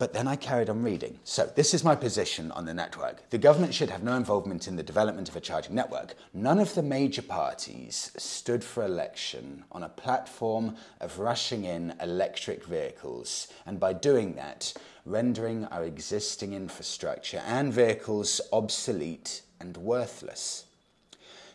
But 0.02 0.14
then 0.14 0.26
I 0.26 0.34
carried 0.34 0.68
on 0.68 0.82
reading. 0.82 1.20
So, 1.22 1.48
this 1.54 1.72
is 1.72 1.84
my 1.84 1.94
position 1.94 2.50
on 2.50 2.64
the 2.64 2.74
network. 2.74 3.30
The 3.30 3.38
government 3.38 3.72
should 3.72 3.90
have 3.90 4.02
no 4.02 4.16
involvement 4.16 4.66
in 4.66 4.74
the 4.74 4.82
development 4.82 5.28
of 5.28 5.36
a 5.36 5.40
charging 5.40 5.76
network. 5.76 6.16
None 6.34 6.58
of 6.58 6.74
the 6.74 6.82
major 6.82 7.22
parties 7.22 8.10
stood 8.16 8.64
for 8.64 8.84
election 8.84 9.62
on 9.70 9.84
a 9.84 9.88
platform 9.88 10.74
of 11.00 11.20
rushing 11.20 11.66
in 11.66 11.94
electric 12.00 12.64
vehicles, 12.64 13.46
and 13.64 13.78
by 13.78 13.92
doing 13.92 14.34
that, 14.34 14.74
rendering 15.06 15.66
our 15.66 15.84
existing 15.84 16.52
infrastructure 16.52 17.40
and 17.46 17.72
vehicles 17.72 18.40
obsolete 18.52 19.42
and 19.60 19.76
worthless. 19.76 20.64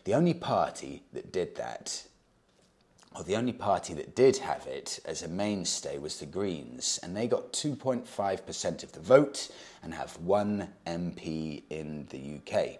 The 0.04 0.14
only 0.14 0.32
party 0.32 1.02
that 1.12 1.30
did 1.30 1.56
that 1.56 2.07
well, 3.18 3.24
the 3.24 3.34
only 3.34 3.52
party 3.52 3.94
that 3.94 4.14
did 4.14 4.36
have 4.36 4.64
it 4.68 5.00
as 5.04 5.24
a 5.24 5.28
mainstay 5.28 5.98
was 5.98 6.20
the 6.20 6.26
Greens, 6.26 7.00
and 7.02 7.16
they 7.16 7.26
got 7.26 7.52
2.5% 7.52 8.82
of 8.84 8.92
the 8.92 9.00
vote 9.00 9.50
and 9.82 9.92
have 9.92 10.16
one 10.18 10.68
MP 10.86 11.64
in 11.68 12.06
the 12.10 12.38
UK. 12.38 12.78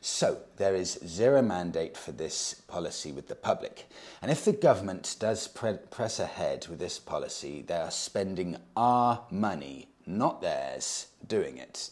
So, 0.00 0.38
there 0.58 0.76
is 0.76 1.00
zero 1.04 1.42
mandate 1.42 1.96
for 1.96 2.12
this 2.12 2.54
policy 2.68 3.10
with 3.10 3.26
the 3.26 3.34
public. 3.34 3.88
And 4.22 4.30
if 4.30 4.44
the 4.44 4.52
government 4.52 5.16
does 5.18 5.48
pre- 5.48 5.78
press 5.90 6.20
ahead 6.20 6.68
with 6.68 6.78
this 6.78 7.00
policy, 7.00 7.64
they 7.66 7.74
are 7.74 7.90
spending 7.90 8.58
our 8.76 9.22
money, 9.28 9.88
not 10.06 10.40
theirs, 10.40 11.08
doing 11.26 11.58
it. 11.58 11.90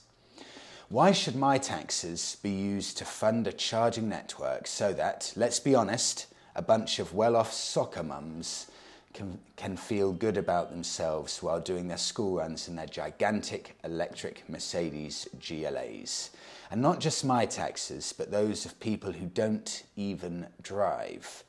Why 0.89 1.11
should 1.11 1.35
my 1.35 1.59
taxes 1.59 2.37
be 2.45 2.51
used 2.51 2.97
to 2.99 3.05
fund 3.05 3.49
a 3.49 3.53
charging 3.53 4.09
network 4.09 4.69
so 4.69 4.93
that, 4.93 5.33
let's 5.35 5.59
be 5.59 5.75
honest, 5.75 6.27
a 6.55 6.63
bunch 6.63 6.99
of 6.99 7.15
well 7.15 7.37
off 7.37 7.53
soccer 7.53 8.03
mums 8.03 8.67
can, 9.13 9.39
can 9.57 9.77
feel 9.77 10.13
good 10.13 10.37
about 10.37 10.71
themselves 10.71 11.43
while 11.43 11.61
doing 11.61 11.89
their 11.89 11.99
school 11.99 12.37
runs 12.37 12.69
in 12.69 12.77
their 12.77 12.87
gigantic 12.87 13.77
electric 13.85 14.49
Mercedes 14.49 15.29
GLAs? 15.39 16.31
And 16.71 16.81
not 16.81 17.01
just 17.01 17.25
my 17.25 17.45
taxes, 17.45 18.15
but 18.17 18.31
those 18.31 18.65
of 18.65 18.81
people 18.81 19.13
who 19.13 19.27
don't 19.27 19.85
even 19.97 20.47
drive. 20.63 21.45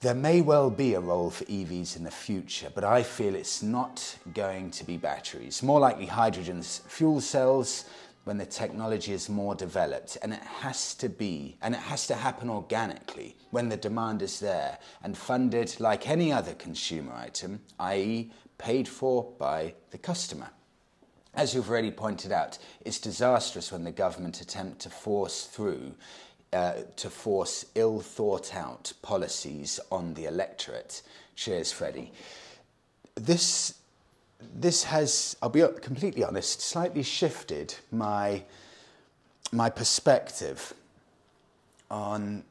There 0.00 0.14
may 0.14 0.40
well 0.40 0.70
be 0.70 0.94
a 0.94 1.00
role 1.00 1.30
for 1.30 1.44
EVs 1.44 1.96
in 1.96 2.04
the 2.04 2.10
future, 2.10 2.72
but 2.74 2.82
I 2.82 3.02
feel 3.02 3.34
it's 3.34 3.62
not 3.62 4.16
going 4.34 4.70
to 4.72 4.84
be 4.84 4.96
batteries. 4.96 5.62
More 5.62 5.78
likely 5.78 6.06
hydrogen's 6.06 6.80
fuel 6.88 7.20
cells 7.20 7.84
when 8.24 8.38
the 8.38 8.46
technology 8.46 9.12
is 9.12 9.28
more 9.28 9.54
developed 9.54 10.16
and 10.22 10.32
it 10.32 10.42
has 10.42 10.94
to 10.94 11.08
be 11.08 11.56
and 11.62 11.74
it 11.74 11.80
has 11.80 12.06
to 12.06 12.14
happen 12.14 12.48
organically 12.48 13.36
when 13.50 13.68
the 13.68 13.76
demand 13.76 14.22
is 14.22 14.40
there 14.40 14.78
and 15.02 15.16
funded 15.16 15.74
like 15.80 16.08
any 16.08 16.32
other 16.32 16.54
consumer 16.54 17.12
item 17.14 17.60
i.e. 17.80 18.30
paid 18.58 18.88
for 18.88 19.32
by 19.38 19.74
the 19.90 19.98
customer 19.98 20.50
as 21.34 21.54
you've 21.54 21.70
already 21.70 21.90
pointed 21.90 22.30
out, 22.30 22.58
it's 22.82 22.98
disastrous 22.98 23.72
when 23.72 23.84
the 23.84 23.90
government 23.90 24.40
attempt 24.42 24.80
to 24.80 24.90
force 24.90 25.46
through, 25.46 25.94
uh, 26.52 26.74
to 26.96 27.08
force 27.08 27.64
ill 27.74 28.00
thought 28.00 28.54
out 28.54 28.92
policies 29.00 29.80
on 29.90 30.12
the 30.12 30.26
electorate. 30.26 31.00
Cheers, 31.34 31.72
Freddie. 31.72 32.12
This, 33.14 33.78
this 34.54 34.84
has, 34.84 35.36
I'll 35.42 35.48
be 35.48 35.64
completely 35.80 36.24
honest, 36.24 36.60
slightly 36.60 37.02
shifted 37.02 37.74
my, 37.90 38.42
my 39.52 39.70
perspective 39.70 40.72
on, 41.90 42.44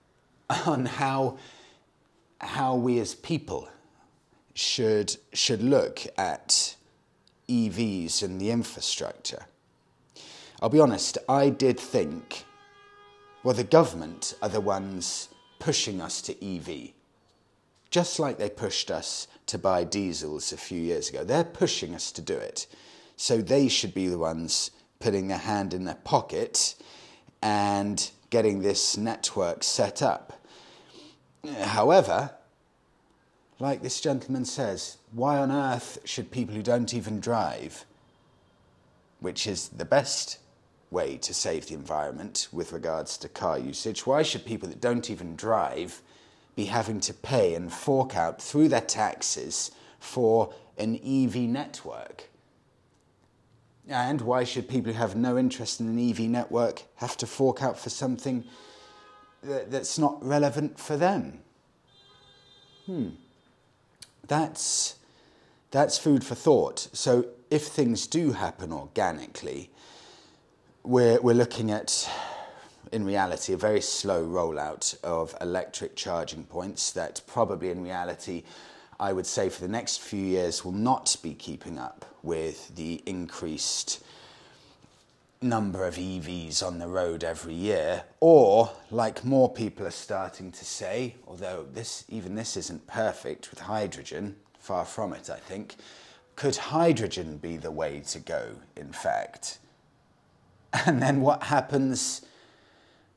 on 0.65 0.85
how, 0.85 1.37
how 2.39 2.75
we 2.75 2.99
as 2.99 3.15
people 3.15 3.69
should, 4.53 5.15
should 5.33 5.61
look 5.61 6.01
at 6.17 6.75
EVs 7.47 8.23
and 8.23 8.39
the 8.39 8.51
infrastructure. 8.51 9.45
I'll 10.61 10.69
be 10.69 10.79
honest, 10.79 11.17
I 11.27 11.49
did 11.49 11.79
think, 11.79 12.45
well, 13.43 13.55
the 13.55 13.63
government 13.63 14.35
are 14.41 14.49
the 14.49 14.61
ones 14.61 15.29
pushing 15.59 16.01
us 16.01 16.21
to 16.23 16.45
EV. 16.45 16.91
Just 17.89 18.19
like 18.19 18.37
they 18.37 18.49
pushed 18.49 18.91
us 18.91 19.27
to 19.51 19.57
buy 19.57 19.83
diesels 19.83 20.53
a 20.53 20.57
few 20.57 20.79
years 20.79 21.09
ago. 21.09 21.25
They're 21.25 21.43
pushing 21.43 21.93
us 21.93 22.09
to 22.13 22.21
do 22.21 22.37
it. 22.37 22.67
So 23.17 23.41
they 23.41 23.67
should 23.67 23.93
be 23.93 24.07
the 24.07 24.17
ones 24.17 24.71
putting 25.01 25.27
their 25.27 25.39
hand 25.39 25.73
in 25.73 25.83
their 25.83 25.95
pocket 25.95 26.75
and 27.41 28.09
getting 28.29 28.61
this 28.61 28.95
network 28.95 29.63
set 29.63 30.01
up. 30.01 30.41
However, 31.63 32.31
like 33.59 33.81
this 33.81 33.99
gentleman 33.99 34.45
says, 34.45 34.97
why 35.11 35.37
on 35.37 35.51
earth 35.51 35.99
should 36.05 36.31
people 36.31 36.55
who 36.55 36.63
don't 36.63 36.93
even 36.93 37.19
drive, 37.19 37.83
which 39.19 39.47
is 39.47 39.67
the 39.67 39.85
best 39.85 40.39
way 40.91 41.17
to 41.17 41.33
save 41.33 41.67
the 41.67 41.73
environment 41.73 42.47
with 42.53 42.71
regards 42.71 43.17
to 43.17 43.27
car 43.27 43.59
usage, 43.59 44.07
why 44.07 44.23
should 44.23 44.45
people 44.45 44.69
that 44.69 44.79
don't 44.79 45.09
even 45.09 45.35
drive 45.35 46.01
be 46.55 46.65
having 46.65 46.99
to 47.01 47.13
pay 47.13 47.55
and 47.55 47.71
fork 47.71 48.15
out 48.15 48.41
through 48.41 48.69
their 48.69 48.81
taxes 48.81 49.71
for 49.99 50.53
an 50.77 50.95
EV 50.95 51.35
network? 51.35 52.29
And 53.87 54.21
why 54.21 54.43
should 54.43 54.69
people 54.69 54.93
who 54.93 54.97
have 54.99 55.15
no 55.15 55.37
interest 55.37 55.79
in 55.79 55.87
an 55.87 56.09
EV 56.09 56.21
network 56.21 56.83
have 56.95 57.17
to 57.17 57.27
fork 57.27 57.61
out 57.61 57.77
for 57.77 57.89
something 57.89 58.45
that's 59.43 59.97
not 59.97 60.23
relevant 60.23 60.79
for 60.79 60.97
them? 60.97 61.39
Hmm 62.85 63.09
that's, 64.31 64.95
that's 65.71 65.97
food 65.97 66.23
for 66.23 66.35
thought. 66.35 66.87
So 66.93 67.25
if 67.49 67.67
things 67.67 68.07
do 68.07 68.31
happen 68.31 68.71
organically, 68.71 69.69
we're, 70.83 71.19
we're 71.19 71.35
looking 71.35 71.69
at, 71.69 72.09
in 72.91 73.05
reality, 73.05 73.53
a 73.53 73.57
very 73.57 73.81
slow 73.81 74.25
rollout 74.25 75.01
of 75.03 75.35
electric 75.39 75.95
charging 75.95 76.43
points 76.43 76.91
that 76.91 77.21
probably 77.25 77.69
in 77.69 77.83
reality, 77.83 78.43
I 78.99 79.13
would 79.13 79.25
say 79.25 79.49
for 79.49 79.61
the 79.61 79.67
next 79.67 80.01
few 80.01 80.23
years 80.23 80.65
will 80.65 80.73
not 80.73 81.15
be 81.23 81.33
keeping 81.33 81.79
up 81.79 82.05
with 82.21 82.75
the 82.75 83.01
increased 83.05 84.03
number 85.41 85.85
of 85.85 85.95
EVs 85.95 86.61
on 86.61 86.77
the 86.77 86.87
road 86.87 87.23
every 87.23 87.55
year, 87.55 88.03
or 88.19 88.69
like 88.91 89.25
more 89.25 89.51
people 89.51 89.87
are 89.87 89.91
starting 89.91 90.51
to 90.51 90.65
say, 90.65 91.15
although 91.27 91.65
this 91.73 92.05
even 92.09 92.35
this 92.35 92.55
isn't 92.55 92.85
perfect 92.85 93.49
with 93.49 93.61
hydrogen, 93.61 94.35
far 94.59 94.85
from 94.85 95.13
it, 95.13 95.29
I 95.29 95.37
think. 95.37 95.75
Could 96.35 96.55
hydrogen 96.55 97.37
be 97.37 97.57
the 97.57 97.71
way 97.71 98.01
to 98.07 98.19
go, 98.19 98.57
in 98.75 98.91
fact? 98.91 99.57
And 100.85 101.01
then 101.01 101.19
what 101.19 101.43
happens 101.43 102.21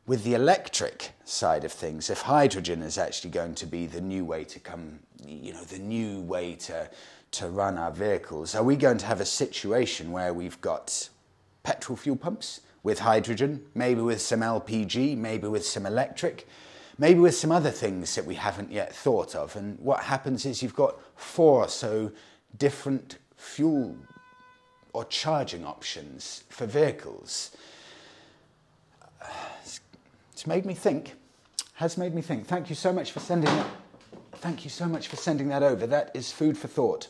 with 0.07 0.25
the 0.25 0.35
electric 0.35 1.13
side 1.25 1.65
of 1.65 1.73
things? 1.73 2.11
If 2.11 2.23
hydrogen 2.23 2.83
is 2.83 2.99
actually 2.99 3.31
going 3.31 3.55
to 3.57 3.67
be 3.67 3.87
the 3.87 4.01
new 4.01 4.25
way 4.25 4.45
to 4.45 4.61
come, 4.61 5.01
you 5.27 5.53
know, 5.53 5.65
the 5.65 5.79
new 5.79 6.21
way 6.21 6.55
to, 6.55 6.91
to 7.33 7.49
run 7.49 7.79
our 7.79 7.91
vehicles, 7.91 8.55
are 8.55 8.63
we 8.63 8.77
going 8.77 8.99
to 8.99 9.07
have 9.07 9.21
a 9.21 9.27
situation 9.27 10.13
where 10.13 10.35
we've 10.35 10.61
got 10.61 11.09
petrol 11.63 11.97
fuel 11.97 12.17
pumps 12.17 12.61
with 12.83 13.01
hydrogen, 13.01 13.65
maybe 13.75 14.03
with 14.03 14.21
some 14.21 14.41
LPG, 14.41 15.17
maybe 15.17 15.49
with 15.49 15.67
some 15.67 15.87
electric, 15.87 16.47
maybe 16.99 17.19
with 17.19 17.35
some 17.35 17.51
other 17.51 17.71
things 17.71 18.15
that 18.15 18.25
we 18.25 18.35
haven't 18.35 18.71
yet 18.71 18.95
thought 18.95 19.35
of. 19.35 19.57
And 19.57 19.79
what 19.81 20.01
happens 20.05 20.45
is 20.47 20.63
you've 20.63 20.77
got 20.77 20.99
four 21.17 21.65
or 21.65 21.69
so 21.69 22.13
different 22.59 23.19
fuel 23.37 23.97
or 24.93 25.05
charging 25.07 25.65
options 25.65 26.45
for 26.51 26.67
vehicles. 26.67 27.57
It's 30.45 30.49
made 30.51 30.67
me 30.67 30.75
think, 30.75 31.15
has 31.77 31.97
made 31.97 32.15
me 32.15 32.21
think. 32.21 32.47
Thank 32.47 32.69
you 32.69 32.77
so 32.77 32.93
much 32.93 33.13
for 33.13 33.21
sending 33.21 33.49
that. 33.49 33.67
Thank 34.35 34.63
you 34.63 34.69
so 34.69 34.85
much 34.85 35.09
for 35.09 35.17
sending 35.17 35.49
that 35.49 35.63
over. 35.63 35.87
That 35.87 36.11
is 36.13 36.33
food 36.33 36.59
for 36.59 36.69
thought. 36.69 37.09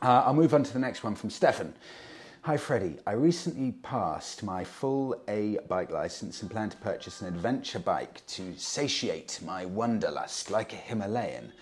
Uh, 0.00 0.22
I'll 0.24 0.32
move 0.32 0.54
on 0.54 0.64
to 0.64 0.72
the 0.72 0.78
next 0.78 1.04
one 1.04 1.14
from 1.14 1.28
Stefan. 1.28 1.74
Hi 2.44 2.56
Freddie, 2.56 2.96
I 3.06 3.12
recently 3.12 3.72
passed 3.72 4.42
my 4.42 4.64
full 4.64 5.20
A 5.28 5.58
bike 5.68 5.90
license 5.90 6.40
and 6.40 6.50
plan 6.50 6.70
to 6.70 6.78
purchase 6.78 7.20
an 7.20 7.28
adventure 7.28 7.78
bike 7.78 8.22
to 8.28 8.54
satiate 8.56 9.38
my 9.44 9.66
wanderlust 9.66 10.50
like 10.50 10.72
a 10.72 10.76
Himalayan. 10.76 11.52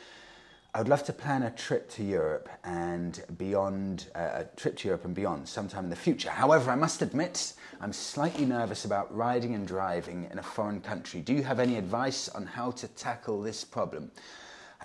I 0.74 0.78
would 0.78 0.88
love 0.88 1.04
to 1.04 1.12
plan 1.12 1.44
a 1.44 1.52
trip 1.52 1.88
to 1.90 2.02
Europe 2.02 2.48
and 2.64 3.22
beyond, 3.38 4.06
uh, 4.16 4.42
a 4.42 4.44
trip 4.56 4.76
to 4.78 4.88
Europe 4.88 5.04
and 5.04 5.14
beyond 5.14 5.48
sometime 5.48 5.84
in 5.84 5.90
the 5.90 5.94
future. 5.94 6.30
However, 6.30 6.68
I 6.72 6.74
must 6.74 7.00
admit, 7.00 7.52
I'm 7.80 7.92
slightly 7.92 8.44
nervous 8.44 8.84
about 8.84 9.14
riding 9.14 9.54
and 9.54 9.68
driving 9.68 10.28
in 10.32 10.40
a 10.40 10.42
foreign 10.42 10.80
country. 10.80 11.20
Do 11.20 11.32
you 11.32 11.44
have 11.44 11.60
any 11.60 11.76
advice 11.76 12.28
on 12.28 12.44
how 12.44 12.72
to 12.72 12.88
tackle 12.88 13.40
this 13.40 13.62
problem? 13.62 14.10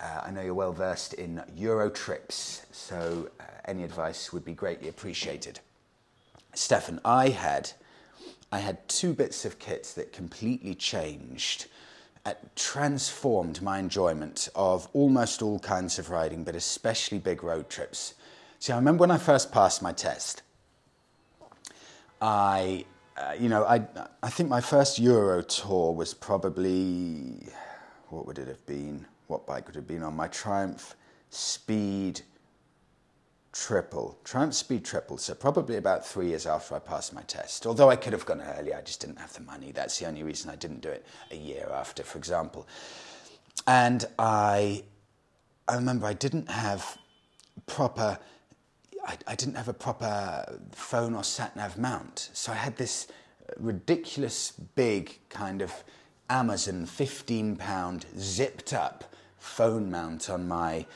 Uh, 0.00 0.20
I 0.26 0.30
know 0.30 0.42
you're 0.42 0.54
well 0.54 0.72
versed 0.72 1.14
in 1.14 1.42
Euro 1.56 1.90
trips, 1.90 2.66
so 2.70 3.28
uh, 3.40 3.42
any 3.64 3.82
advice 3.82 4.32
would 4.32 4.44
be 4.44 4.54
greatly 4.54 4.88
appreciated. 4.88 5.58
Stefan, 6.54 7.00
I 7.04 7.30
had 7.30 7.72
I 8.52 8.60
had 8.60 8.88
two 8.88 9.12
bits 9.12 9.44
of 9.44 9.58
kit 9.58 9.92
that 9.96 10.12
completely 10.12 10.74
changed, 10.76 11.66
transformed 12.54 13.62
my 13.62 13.78
enjoyment 13.78 14.48
of 14.54 14.88
almost 14.92 15.42
all 15.42 15.58
kinds 15.58 15.98
of 15.98 16.10
riding, 16.10 16.44
but 16.44 16.54
especially 16.54 17.18
big 17.18 17.42
road 17.42 17.68
trips. 17.68 18.14
See, 18.58 18.72
I 18.72 18.76
remember 18.76 19.02
when 19.02 19.10
I 19.10 19.18
first 19.18 19.50
passed 19.52 19.82
my 19.82 19.92
test. 19.92 20.42
I, 22.20 22.84
uh, 23.16 23.32
you 23.38 23.48
know, 23.48 23.64
I 23.64 23.82
I 24.22 24.28
think 24.28 24.48
my 24.48 24.60
first 24.60 24.98
Euro 24.98 25.42
tour 25.42 25.94
was 25.94 26.12
probably 26.12 27.48
what 28.10 28.26
would 28.26 28.38
it 28.38 28.48
have 28.48 28.64
been? 28.66 29.06
What 29.28 29.46
bike 29.46 29.66
would 29.66 29.76
it 29.76 29.80
have 29.80 29.88
been 29.88 30.02
on? 30.02 30.14
My 30.14 30.28
Triumph 30.28 30.94
Speed 31.30 32.20
triple, 33.52 34.18
Triumph 34.24 34.54
Speed 34.54 34.84
triple, 34.84 35.18
so 35.18 35.34
probably 35.34 35.76
about 35.76 36.06
three 36.06 36.28
years 36.28 36.46
after 36.46 36.74
I 36.74 36.78
passed 36.78 37.12
my 37.12 37.22
test. 37.22 37.66
Although 37.66 37.90
I 37.90 37.96
could 37.96 38.12
have 38.12 38.24
gone 38.24 38.40
earlier, 38.40 38.76
I 38.76 38.82
just 38.82 39.00
didn't 39.00 39.18
have 39.18 39.32
the 39.32 39.40
money. 39.40 39.72
That's 39.72 39.98
the 39.98 40.06
only 40.06 40.22
reason 40.22 40.50
I 40.50 40.56
didn't 40.56 40.80
do 40.80 40.88
it 40.88 41.04
a 41.30 41.36
year 41.36 41.68
after, 41.72 42.02
for 42.02 42.18
example. 42.18 42.68
And 43.66 44.04
I, 44.18 44.84
I 45.66 45.74
remember 45.74 46.06
I 46.06 46.12
didn't 46.12 46.50
have 46.50 46.98
proper, 47.66 48.18
I, 49.06 49.16
I 49.26 49.34
didn't 49.34 49.56
have 49.56 49.68
a 49.68 49.74
proper 49.74 50.60
phone 50.72 51.14
or 51.14 51.24
sat 51.24 51.56
nav 51.56 51.76
mount. 51.76 52.30
So 52.32 52.52
I 52.52 52.56
had 52.56 52.76
this 52.76 53.08
ridiculous 53.58 54.52
big 54.52 55.18
kind 55.28 55.60
of 55.60 55.72
Amazon 56.28 56.86
15 56.86 57.56
pound 57.56 58.06
zipped 58.16 58.72
up 58.72 59.12
phone 59.38 59.90
mount 59.90 60.30
on 60.30 60.46
my 60.46 60.86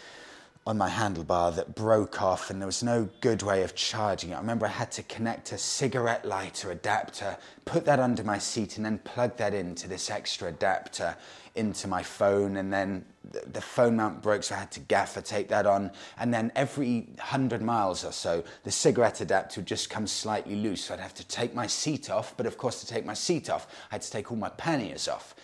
on 0.66 0.78
my 0.78 0.88
handlebar 0.88 1.54
that 1.54 1.74
broke 1.74 2.22
off 2.22 2.48
and 2.48 2.58
there 2.58 2.66
was 2.66 2.82
no 2.82 3.06
good 3.20 3.42
way 3.42 3.62
of 3.62 3.74
charging 3.74 4.30
it. 4.30 4.34
I 4.34 4.38
remember 4.38 4.64
I 4.64 4.70
had 4.70 4.90
to 4.92 5.02
connect 5.02 5.52
a 5.52 5.58
cigarette 5.58 6.24
lighter 6.24 6.70
adapter, 6.70 7.36
put 7.66 7.84
that 7.84 8.00
under 8.00 8.24
my 8.24 8.38
seat 8.38 8.78
and 8.78 8.86
then 8.86 8.98
plug 9.00 9.36
that 9.36 9.52
into 9.52 9.88
this 9.88 10.08
extra 10.08 10.48
adapter 10.48 11.16
into 11.54 11.86
my 11.86 12.02
phone 12.02 12.56
and 12.56 12.72
then 12.72 13.04
the 13.52 13.60
phone 13.60 13.96
mount 13.96 14.22
broke 14.22 14.42
so 14.42 14.54
I 14.54 14.58
had 14.58 14.72
to 14.72 14.80
gaffer 14.80 15.20
tape 15.20 15.48
that 15.48 15.66
on. 15.66 15.90
And 16.18 16.32
then 16.32 16.50
every 16.56 17.00
100 17.16 17.60
miles 17.60 18.02
or 18.02 18.12
so 18.12 18.42
the 18.62 18.72
cigarette 18.72 19.20
adapter 19.20 19.60
would 19.60 19.68
just 19.68 19.90
come 19.90 20.06
slightly 20.06 20.56
loose. 20.56 20.84
So 20.86 20.94
I'd 20.94 21.00
have 21.00 21.14
to 21.14 21.28
take 21.28 21.54
my 21.54 21.66
seat 21.66 22.08
off 22.08 22.34
but 22.38 22.46
of 22.46 22.56
course 22.56 22.80
to 22.80 22.86
take 22.86 23.04
my 23.04 23.14
seat 23.14 23.50
off 23.50 23.66
I 23.90 23.96
had 23.96 24.02
to 24.02 24.10
take 24.10 24.30
all 24.30 24.38
my 24.38 24.48
panniers 24.48 25.08
off. 25.08 25.34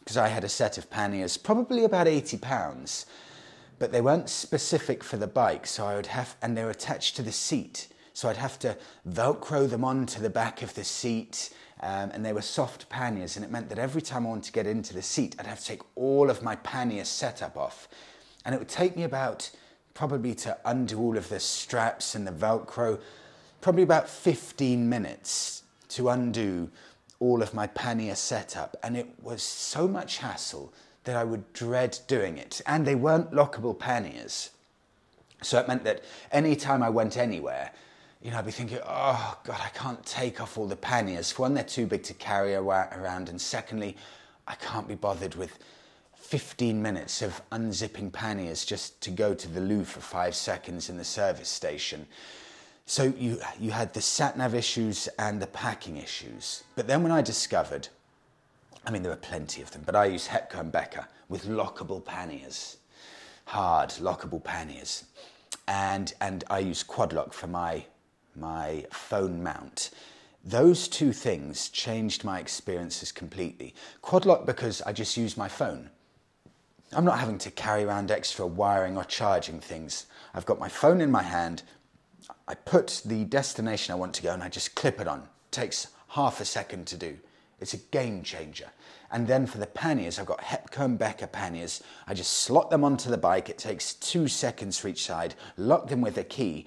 Because 0.00 0.18
I 0.18 0.28
had 0.28 0.44
a 0.44 0.48
set 0.48 0.76
of 0.76 0.90
panniers 0.90 1.38
probably 1.38 1.84
about 1.84 2.06
80 2.06 2.36
pounds 2.36 3.06
but 3.78 3.92
they 3.92 4.00
weren't 4.00 4.28
specific 4.28 5.04
for 5.04 5.16
the 5.16 5.26
bike, 5.26 5.66
so 5.66 5.86
I 5.86 5.96
would 5.96 6.06
have, 6.06 6.36
and 6.42 6.56
they 6.56 6.64
were 6.64 6.70
attached 6.70 7.16
to 7.16 7.22
the 7.22 7.32
seat. 7.32 7.88
So 8.12 8.28
I'd 8.28 8.36
have 8.36 8.58
to 8.60 8.76
Velcro 9.08 9.70
them 9.70 9.84
onto 9.84 10.20
the 10.20 10.30
back 10.30 10.62
of 10.62 10.74
the 10.74 10.84
seat, 10.84 11.50
um, 11.80 12.10
and 12.12 12.24
they 12.24 12.32
were 12.32 12.42
soft 12.42 12.88
panniers, 12.88 13.36
and 13.36 13.44
it 13.44 13.50
meant 13.50 13.68
that 13.68 13.78
every 13.78 14.02
time 14.02 14.26
I 14.26 14.30
wanted 14.30 14.44
to 14.44 14.52
get 14.52 14.66
into 14.66 14.94
the 14.94 15.02
seat, 15.02 15.36
I'd 15.38 15.46
have 15.46 15.60
to 15.60 15.66
take 15.66 15.82
all 15.94 16.28
of 16.28 16.42
my 16.42 16.56
pannier 16.56 17.04
setup 17.04 17.56
off. 17.56 17.88
And 18.44 18.54
it 18.54 18.58
would 18.58 18.68
take 18.68 18.96
me 18.96 19.04
about, 19.04 19.50
probably 19.94 20.34
to 20.36 20.58
undo 20.64 20.98
all 20.98 21.16
of 21.16 21.28
the 21.28 21.38
straps 21.38 22.14
and 22.14 22.26
the 22.26 22.32
Velcro, 22.32 23.00
probably 23.60 23.82
about 23.84 24.08
15 24.08 24.88
minutes 24.88 25.62
to 25.90 26.08
undo 26.08 26.70
all 27.20 27.42
of 27.42 27.54
my 27.54 27.66
pannier 27.68 28.14
setup. 28.14 28.76
And 28.82 28.96
it 28.96 29.08
was 29.22 29.42
so 29.42 29.86
much 29.86 30.18
hassle 30.18 30.72
that 31.08 31.16
I 31.16 31.24
would 31.24 31.54
dread 31.54 31.98
doing 32.06 32.36
it. 32.36 32.60
And 32.66 32.86
they 32.86 32.94
weren't 32.94 33.32
lockable 33.32 33.76
panniers. 33.78 34.50
So 35.40 35.58
it 35.58 35.66
meant 35.66 35.82
that 35.84 36.04
any 36.30 36.54
time 36.54 36.82
I 36.82 36.90
went 36.90 37.16
anywhere, 37.16 37.72
you 38.20 38.30
know, 38.30 38.36
I'd 38.36 38.44
be 38.44 38.50
thinking, 38.50 38.80
oh 38.86 39.38
God, 39.42 39.58
I 39.58 39.70
can't 39.70 40.04
take 40.04 40.38
off 40.38 40.58
all 40.58 40.66
the 40.66 40.76
panniers. 40.76 41.38
One, 41.38 41.54
they're 41.54 41.64
too 41.64 41.86
big 41.86 42.02
to 42.02 42.12
carry 42.12 42.54
around, 42.54 43.30
and 43.30 43.40
secondly, 43.40 43.96
I 44.46 44.54
can't 44.56 44.86
be 44.86 44.96
bothered 44.96 45.34
with 45.34 45.58
15 46.16 46.82
minutes 46.82 47.22
of 47.22 47.40
unzipping 47.52 48.12
panniers 48.12 48.66
just 48.66 49.00
to 49.00 49.10
go 49.10 49.32
to 49.32 49.48
the 49.48 49.62
loo 49.62 49.84
for 49.84 50.00
five 50.00 50.34
seconds 50.34 50.90
in 50.90 50.98
the 50.98 51.04
service 51.04 51.48
station. 51.48 52.06
So 52.84 53.14
you, 53.16 53.40
you 53.58 53.70
had 53.70 53.94
the 53.94 54.02
sat 54.02 54.36
nav 54.36 54.54
issues 54.54 55.08
and 55.18 55.40
the 55.40 55.46
packing 55.46 55.96
issues. 55.96 56.64
But 56.76 56.86
then 56.86 57.02
when 57.02 57.12
I 57.12 57.22
discovered 57.22 57.88
I 58.88 58.90
mean, 58.90 59.02
there 59.02 59.12
are 59.12 59.16
plenty 59.16 59.60
of 59.60 59.70
them, 59.70 59.82
but 59.84 59.94
I 59.94 60.06
use 60.06 60.28
Hepco 60.28 60.60
and 60.60 60.72
Becker 60.72 61.06
with 61.28 61.44
lockable 61.44 62.02
panniers, 62.02 62.78
hard 63.44 63.90
lockable 63.90 64.42
panniers, 64.42 65.04
and 65.66 66.14
and 66.22 66.42
I 66.48 66.60
use 66.60 66.82
Quadlock 66.82 67.34
for 67.34 67.48
my 67.48 67.84
my 68.34 68.86
phone 68.90 69.42
mount. 69.42 69.90
Those 70.42 70.88
two 70.88 71.12
things 71.12 71.68
changed 71.68 72.24
my 72.24 72.40
experiences 72.40 73.12
completely. 73.12 73.74
Quadlock 74.00 74.46
because 74.46 74.80
I 74.80 74.94
just 74.94 75.18
use 75.18 75.36
my 75.36 75.48
phone. 75.48 75.90
I'm 76.90 77.04
not 77.04 77.18
having 77.18 77.36
to 77.40 77.50
carry 77.50 77.84
around 77.84 78.10
extra 78.10 78.46
wiring 78.46 78.96
or 78.96 79.04
charging 79.04 79.60
things. 79.60 80.06
I've 80.32 80.46
got 80.46 80.58
my 80.58 80.70
phone 80.70 81.02
in 81.02 81.10
my 81.10 81.24
hand. 81.24 81.62
I 82.46 82.54
put 82.54 83.02
the 83.04 83.26
destination 83.26 83.92
I 83.92 83.96
want 83.96 84.14
to 84.14 84.22
go 84.22 84.32
and 84.32 84.42
I 84.42 84.48
just 84.48 84.74
clip 84.74 84.98
it 84.98 85.06
on. 85.06 85.18
It 85.18 85.52
takes 85.52 85.88
half 86.08 86.40
a 86.40 86.46
second 86.46 86.86
to 86.86 86.96
do. 86.96 87.18
It's 87.60 87.74
a 87.74 87.78
game 87.78 88.22
changer. 88.22 88.68
And 89.10 89.26
then 89.26 89.46
for 89.46 89.58
the 89.58 89.66
panniers, 89.66 90.18
I've 90.18 90.26
got 90.26 90.40
Hepco 90.40 90.84
and 90.84 90.98
Becker 90.98 91.26
panniers. 91.26 91.82
I 92.06 92.14
just 92.14 92.32
slot 92.32 92.70
them 92.70 92.84
onto 92.84 93.10
the 93.10 93.16
bike. 93.16 93.48
It 93.48 93.58
takes 93.58 93.94
two 93.94 94.28
seconds 94.28 94.78
for 94.78 94.88
each 94.88 95.04
side, 95.04 95.34
lock 95.56 95.88
them 95.88 96.00
with 96.00 96.18
a 96.18 96.24
key. 96.24 96.66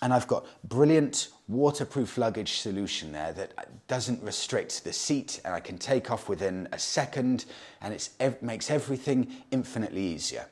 And 0.00 0.12
I've 0.12 0.28
got 0.28 0.46
brilliant 0.68 1.28
waterproof 1.48 2.18
luggage 2.18 2.58
solution 2.60 3.10
there 3.10 3.32
that 3.32 3.88
doesn't 3.88 4.22
restrict 4.22 4.84
the 4.84 4.92
seat 4.92 5.40
and 5.44 5.54
I 5.54 5.60
can 5.60 5.78
take 5.78 6.10
off 6.10 6.28
within 6.28 6.68
a 6.72 6.78
second 6.78 7.46
and 7.80 7.94
it 7.94 8.42
makes 8.42 8.70
everything 8.70 9.32
infinitely 9.50 10.02
easier. 10.02 10.46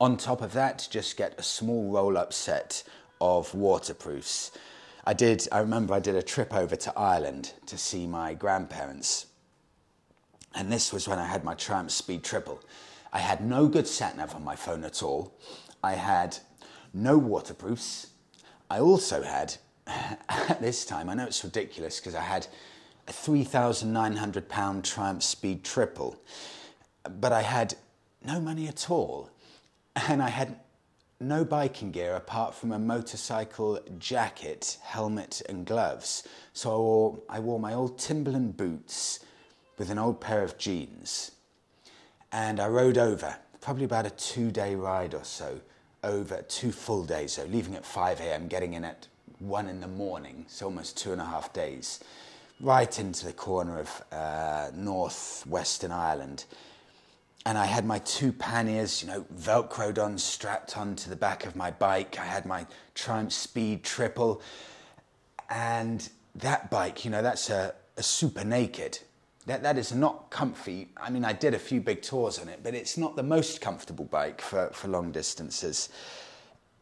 On 0.00 0.16
top 0.16 0.40
of 0.40 0.54
that, 0.54 0.88
just 0.90 1.16
get 1.16 1.38
a 1.38 1.42
small 1.42 1.92
roll 1.92 2.16
up 2.16 2.32
set 2.32 2.82
of 3.20 3.54
waterproofs. 3.54 4.50
I 5.04 5.14
did, 5.14 5.46
I 5.50 5.58
remember 5.58 5.94
I 5.94 6.00
did 6.00 6.14
a 6.14 6.22
trip 6.22 6.54
over 6.54 6.76
to 6.76 6.98
Ireland 6.98 7.52
to 7.66 7.78
see 7.78 8.06
my 8.06 8.34
grandparents 8.34 9.26
and 10.54 10.70
this 10.70 10.92
was 10.92 11.06
when 11.06 11.18
I 11.18 11.26
had 11.26 11.44
my 11.44 11.54
Triumph 11.54 11.90
Speed 11.90 12.24
Triple. 12.24 12.60
I 13.12 13.18
had 13.18 13.44
no 13.44 13.68
good 13.68 13.86
sat 13.86 14.16
nav 14.16 14.34
on 14.34 14.44
my 14.44 14.56
phone 14.56 14.84
at 14.84 15.02
all. 15.02 15.34
I 15.82 15.94
had 15.94 16.38
no 16.92 17.18
waterproofs. 17.18 18.08
I 18.68 18.80
also 18.80 19.22
had, 19.22 19.56
at 19.86 20.60
this 20.60 20.84
time, 20.84 21.08
I 21.08 21.14
know 21.14 21.26
it's 21.26 21.44
ridiculous 21.44 21.98
because 21.98 22.14
I 22.14 22.22
had 22.22 22.46
a 23.08 23.12
£3,900 23.12 24.82
Triumph 24.84 25.22
Speed 25.22 25.64
Triple, 25.64 26.20
but 27.20 27.32
I 27.32 27.42
had 27.42 27.74
no 28.24 28.40
money 28.40 28.68
at 28.68 28.90
all. 28.90 29.30
And 30.08 30.22
I 30.22 30.28
had 30.30 30.56
no 31.20 31.44
biking 31.44 31.90
gear 31.90 32.14
apart 32.14 32.54
from 32.54 32.72
a 32.72 32.78
motorcycle 32.78 33.78
jacket, 33.98 34.78
helmet, 34.82 35.42
and 35.48 35.66
gloves. 35.66 36.26
So 36.54 36.70
I 36.70 36.76
wore, 36.78 37.18
I 37.28 37.40
wore 37.40 37.60
my 37.60 37.74
old 37.74 37.98
Timberland 37.98 38.56
boots 38.56 39.20
with 39.76 39.90
an 39.90 39.98
old 39.98 40.20
pair 40.20 40.42
of 40.42 40.56
jeans. 40.56 41.32
And 42.32 42.58
I 42.58 42.68
rode 42.68 42.96
over, 42.96 43.36
probably 43.60 43.84
about 43.84 44.06
a 44.06 44.10
two 44.10 44.50
day 44.50 44.74
ride 44.74 45.14
or 45.14 45.24
so, 45.24 45.60
over 46.02 46.42
two 46.48 46.72
full 46.72 47.04
days, 47.04 47.32
so 47.32 47.44
leaving 47.44 47.74
at 47.74 47.84
5 47.84 48.20
a.m., 48.20 48.48
getting 48.48 48.72
in 48.72 48.84
at 48.84 49.06
1 49.40 49.68
in 49.68 49.80
the 49.80 49.88
morning, 49.88 50.46
so 50.48 50.66
almost 50.66 50.96
two 50.96 51.12
and 51.12 51.20
a 51.20 51.24
half 51.24 51.52
days, 51.52 52.00
right 52.60 52.98
into 52.98 53.26
the 53.26 53.32
corner 53.32 53.78
of 53.78 54.02
uh, 54.12 54.70
northwestern 54.74 55.92
Ireland. 55.92 56.44
And 57.46 57.56
I 57.56 57.64
had 57.64 57.86
my 57.86 57.98
two 58.00 58.32
panniers, 58.32 59.02
you 59.02 59.08
know, 59.08 59.24
velcroed 59.34 60.02
on, 60.02 60.18
strapped 60.18 60.76
onto 60.76 61.08
the 61.08 61.16
back 61.16 61.46
of 61.46 61.56
my 61.56 61.70
bike. 61.70 62.18
I 62.18 62.24
had 62.26 62.44
my 62.44 62.66
Triumph 62.94 63.32
Speed 63.32 63.82
Triple. 63.82 64.42
And 65.48 66.06
that 66.34 66.70
bike, 66.70 67.04
you 67.04 67.10
know, 67.10 67.22
that's 67.22 67.48
a, 67.48 67.74
a 67.96 68.02
super 68.02 68.44
naked. 68.44 68.98
That, 69.46 69.62
that 69.62 69.78
is 69.78 69.92
not 69.92 70.30
comfy. 70.30 70.90
I 70.98 71.08
mean, 71.08 71.24
I 71.24 71.32
did 71.32 71.54
a 71.54 71.58
few 71.58 71.80
big 71.80 72.02
tours 72.02 72.38
on 72.38 72.48
it, 72.48 72.60
but 72.62 72.74
it's 72.74 72.98
not 72.98 73.16
the 73.16 73.22
most 73.22 73.60
comfortable 73.60 74.04
bike 74.04 74.40
for, 74.42 74.68
for 74.72 74.88
long 74.88 75.10
distances. 75.10 75.88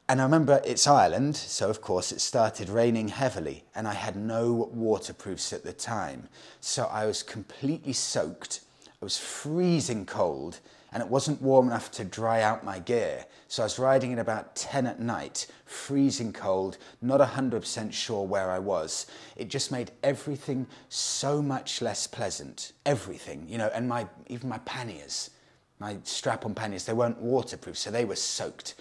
And 0.08 0.20
I 0.20 0.24
remember 0.24 0.60
it's 0.64 0.86
Ireland, 0.86 1.36
so 1.36 1.68
of 1.68 1.82
course 1.82 2.12
it 2.12 2.20
started 2.20 2.70
raining 2.70 3.08
heavily, 3.08 3.64
and 3.74 3.86
I 3.86 3.92
had 3.92 4.16
no 4.16 4.70
waterproofs 4.72 5.52
at 5.52 5.64
the 5.64 5.72
time. 5.72 6.28
So 6.60 6.86
I 6.86 7.04
was 7.04 7.22
completely 7.22 7.92
soaked. 7.92 8.60
I 9.00 9.04
was 9.04 9.16
freezing 9.16 10.06
cold, 10.06 10.58
and 10.92 11.00
it 11.00 11.08
wasn't 11.08 11.40
warm 11.40 11.68
enough 11.68 11.92
to 11.92 12.04
dry 12.04 12.42
out 12.42 12.64
my 12.64 12.80
gear. 12.80 13.26
So 13.46 13.62
I 13.62 13.66
was 13.66 13.78
riding 13.78 14.12
at 14.12 14.18
about 14.18 14.56
10 14.56 14.88
at 14.88 14.98
night, 14.98 15.46
freezing 15.66 16.32
cold, 16.32 16.78
not 17.00 17.20
100% 17.20 17.92
sure 17.92 18.26
where 18.26 18.50
I 18.50 18.58
was. 18.58 19.06
It 19.36 19.50
just 19.50 19.70
made 19.70 19.92
everything 20.02 20.66
so 20.88 21.40
much 21.40 21.80
less 21.80 22.08
pleasant. 22.08 22.72
Everything, 22.84 23.46
you 23.48 23.56
know, 23.56 23.70
and 23.72 23.88
my 23.88 24.08
even 24.26 24.48
my 24.48 24.58
panniers, 24.58 25.30
my 25.78 25.98
strap-on 26.02 26.54
panniers, 26.54 26.84
they 26.84 26.92
weren't 26.92 27.20
waterproof, 27.20 27.78
so 27.78 27.92
they 27.92 28.04
were 28.04 28.16
soaked. 28.16 28.74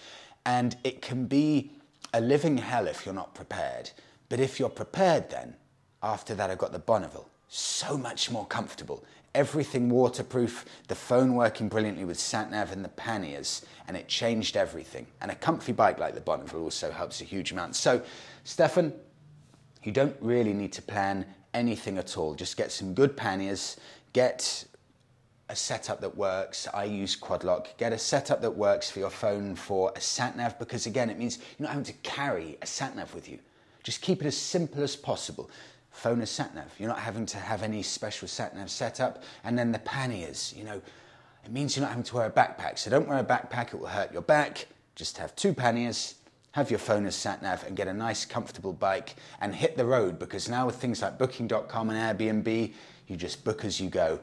And 0.47 0.77
it 0.83 0.99
can 1.03 1.27
be 1.27 1.73
a 2.15 2.21
living 2.21 2.57
hell 2.57 2.87
if 2.87 3.05
you're 3.05 3.13
not 3.13 3.35
prepared. 3.35 3.91
But 4.29 4.39
if 4.39 4.59
you're 4.59 4.69
prepared 4.69 5.29
then, 5.29 5.55
after 6.01 6.33
that 6.33 6.49
I 6.49 6.55
got 6.55 6.71
the 6.71 6.79
Bonneville. 6.79 7.29
So 7.49 7.97
much 7.97 8.29
more 8.29 8.45
comfortable 8.45 9.05
everything 9.37 9.87
waterproof, 9.87 10.65
the 10.87 10.95
phone 10.95 11.35
working 11.35 11.69
brilliantly 11.69 12.03
with 12.03 12.19
sat 12.19 12.49
nav 12.49 12.71
and 12.71 12.83
the 12.83 12.89
panniers, 12.89 13.63
and 13.87 13.95
it 13.95 14.07
changed 14.07 14.57
everything. 14.57 15.05
And 15.21 15.29
a 15.29 15.35
comfy 15.35 15.73
bike 15.73 15.99
like 15.99 16.15
the 16.15 16.21
Bonneville 16.21 16.63
also 16.63 16.89
helps 16.89 17.21
a 17.21 17.23
huge 17.23 17.51
amount. 17.51 17.75
So, 17.75 18.01
Stefan, 18.43 18.91
you 19.83 19.91
don't 19.91 20.15
really 20.21 20.53
need 20.53 20.73
to 20.73 20.81
plan 20.81 21.23
anything 21.53 21.99
at 21.99 22.17
all. 22.17 22.33
Just 22.33 22.57
get 22.57 22.71
some 22.71 22.95
good 22.95 23.15
panniers, 23.15 23.77
get 24.11 24.65
a 25.49 25.55
setup 25.55 26.01
that 26.01 26.17
works. 26.17 26.67
I 26.73 26.85
use 26.85 27.15
Quadlock. 27.15 27.77
Get 27.77 27.93
a 27.93 27.99
setup 27.99 28.41
that 28.41 28.51
works 28.51 28.89
for 28.89 28.99
your 28.99 29.11
phone 29.11 29.55
for 29.55 29.93
a 29.95 30.01
sat 30.01 30.35
nav 30.35 30.57
because, 30.57 30.87
again, 30.87 31.11
it 31.11 31.17
means 31.17 31.37
you're 31.37 31.67
not 31.67 31.69
having 31.69 31.85
to 31.85 31.93
carry 32.01 32.57
a 32.63 32.65
sat 32.65 32.95
nav 32.95 33.13
with 33.13 33.29
you. 33.29 33.37
Just 33.83 34.01
keep 34.01 34.21
it 34.21 34.27
as 34.27 34.35
simple 34.35 34.83
as 34.83 34.95
possible 34.95 35.49
phone 35.97 36.21
a 36.21 36.25
satnav. 36.25 36.67
You're 36.77 36.89
not 36.89 36.99
having 36.99 37.25
to 37.27 37.37
have 37.37 37.63
any 37.63 37.81
special 37.83 38.27
satnav 38.27 38.69
setup. 38.69 39.23
And 39.43 39.57
then 39.57 39.71
the 39.71 39.79
panniers, 39.79 40.53
you 40.55 40.63
know, 40.63 40.81
it 41.43 41.51
means 41.51 41.75
you're 41.75 41.81
not 41.81 41.89
having 41.89 42.03
to 42.03 42.15
wear 42.15 42.27
a 42.27 42.31
backpack. 42.31 42.77
So 42.77 42.89
don't 42.89 43.07
wear 43.07 43.19
a 43.19 43.23
backpack, 43.23 43.73
it 43.73 43.79
will 43.79 43.87
hurt 43.87 44.11
your 44.11 44.21
back. 44.21 44.67
Just 44.95 45.17
have 45.17 45.35
two 45.35 45.53
panniers 45.53 46.15
have 46.57 46.71
your 46.71 46.79
phone 46.79 47.05
as 47.05 47.15
sat 47.15 47.43
nav 47.43 47.63
and 47.65 47.75
get 47.75 47.87
a 47.87 47.93
nice, 47.93 48.25
comfortable 48.25 48.73
bike 48.73 49.15
and 49.41 49.53
hit 49.53 49.77
the 49.77 49.85
road 49.85 50.17
because 50.17 50.49
now 50.49 50.65
with 50.65 50.75
things 50.75 51.03
like 51.03 51.17
booking.com 51.19 51.91
and 51.91 52.19
Airbnb, 52.19 52.73
you 53.07 53.15
just 53.15 53.43
book 53.43 53.63
as 53.63 53.79
you 53.79 53.89
go. 53.89 54.19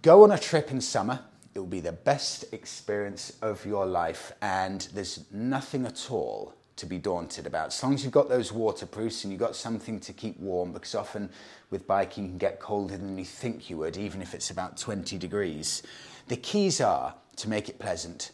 Go 0.00 0.24
on 0.24 0.32
a 0.32 0.38
trip 0.38 0.70
in 0.70 0.80
summer. 0.80 1.20
It 1.54 1.58
will 1.58 1.66
be 1.66 1.80
the 1.80 1.92
best 1.92 2.46
experience 2.54 3.36
of 3.42 3.66
your 3.66 3.84
life, 3.84 4.32
and 4.40 4.88
there's 4.94 5.24
nothing 5.30 5.84
at 5.84 6.10
all 6.10 6.54
to 6.76 6.86
be 6.86 6.98
daunted 6.98 7.46
about. 7.46 7.68
As 7.68 7.82
long 7.82 7.94
as 7.94 8.02
you've 8.02 8.12
got 8.12 8.28
those 8.28 8.52
waterproofs 8.52 9.24
and 9.24 9.32
you've 9.32 9.40
got 9.40 9.56
something 9.56 10.00
to 10.00 10.12
keep 10.12 10.38
warm, 10.38 10.72
because 10.72 10.94
often 10.94 11.30
with 11.70 11.86
biking 11.86 12.24
you 12.24 12.30
can 12.30 12.38
get 12.38 12.60
colder 12.60 12.96
than 12.96 13.18
you 13.18 13.24
think 13.24 13.68
you 13.68 13.76
would, 13.78 13.96
even 13.96 14.22
if 14.22 14.34
it's 14.34 14.50
about 14.50 14.76
20 14.76 15.18
degrees. 15.18 15.82
The 16.28 16.36
keys 16.36 16.80
are 16.80 17.14
to 17.36 17.48
make 17.48 17.68
it 17.68 17.78
pleasant 17.78 18.32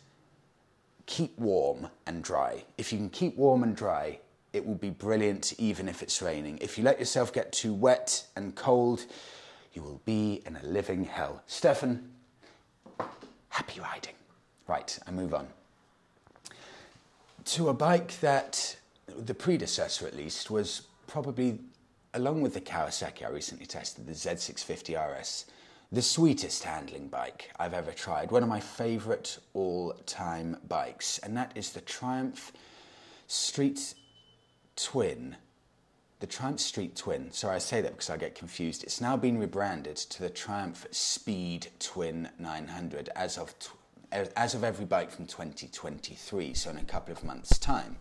keep 1.08 1.36
warm 1.38 1.88
and 2.06 2.22
dry. 2.22 2.62
If 2.76 2.92
you 2.92 2.98
can 2.98 3.08
keep 3.08 3.36
warm 3.36 3.62
and 3.62 3.74
dry, 3.74 4.20
it 4.52 4.64
will 4.64 4.74
be 4.74 4.90
brilliant 4.90 5.54
even 5.58 5.88
if 5.88 6.02
it's 6.02 6.20
raining. 6.22 6.58
If 6.60 6.78
you 6.78 6.84
let 6.84 6.98
yourself 6.98 7.32
get 7.32 7.50
too 7.50 7.72
wet 7.72 8.26
and 8.36 8.54
cold, 8.54 9.06
you 9.72 9.82
will 9.82 10.00
be 10.04 10.42
in 10.46 10.56
a 10.56 10.62
living 10.62 11.04
hell. 11.04 11.42
Stefan, 11.46 12.10
happy 13.48 13.80
riding. 13.80 14.14
Right, 14.66 14.98
I 15.06 15.10
move 15.10 15.32
on. 15.32 15.48
To 17.52 17.70
a 17.70 17.74
bike 17.74 18.20
that, 18.20 18.76
the 19.06 19.32
predecessor 19.32 20.06
at 20.06 20.14
least, 20.14 20.50
was 20.50 20.82
probably, 21.06 21.60
along 22.12 22.42
with 22.42 22.52
the 22.52 22.60
Kawasaki 22.60 23.24
I 23.24 23.30
recently 23.30 23.64
tested, 23.64 24.06
the 24.06 24.12
Z650 24.12 25.18
RS, 25.18 25.46
the 25.90 26.02
sweetest 26.02 26.64
handling 26.64 27.08
bike 27.08 27.50
I've 27.58 27.72
ever 27.72 27.92
tried, 27.92 28.30
one 28.30 28.42
of 28.42 28.50
my 28.50 28.60
favourite 28.60 29.38
all 29.54 29.94
time 30.04 30.58
bikes, 30.68 31.20
and 31.20 31.34
that 31.38 31.52
is 31.54 31.72
the 31.72 31.80
Triumph 31.80 32.52
Street 33.28 33.94
Twin. 34.76 35.34
The 36.20 36.26
Triumph 36.26 36.60
Street 36.60 36.96
Twin. 36.96 37.32
Sorry, 37.32 37.54
I 37.56 37.60
say 37.60 37.80
that 37.80 37.92
because 37.92 38.10
I 38.10 38.18
get 38.18 38.34
confused. 38.34 38.82
It's 38.84 39.00
now 39.00 39.16
been 39.16 39.38
rebranded 39.38 39.96
to 39.96 40.22
the 40.22 40.28
Triumph 40.28 40.86
Speed 40.90 41.68
Twin 41.78 42.28
900 42.38 43.08
as 43.16 43.38
of 43.38 43.58
as 44.10 44.54
of 44.54 44.64
every 44.64 44.84
bike 44.84 45.10
from 45.10 45.26
2023, 45.26 46.54
so 46.54 46.70
in 46.70 46.78
a 46.78 46.84
couple 46.84 47.12
of 47.12 47.22
months' 47.24 47.58
time. 47.58 47.96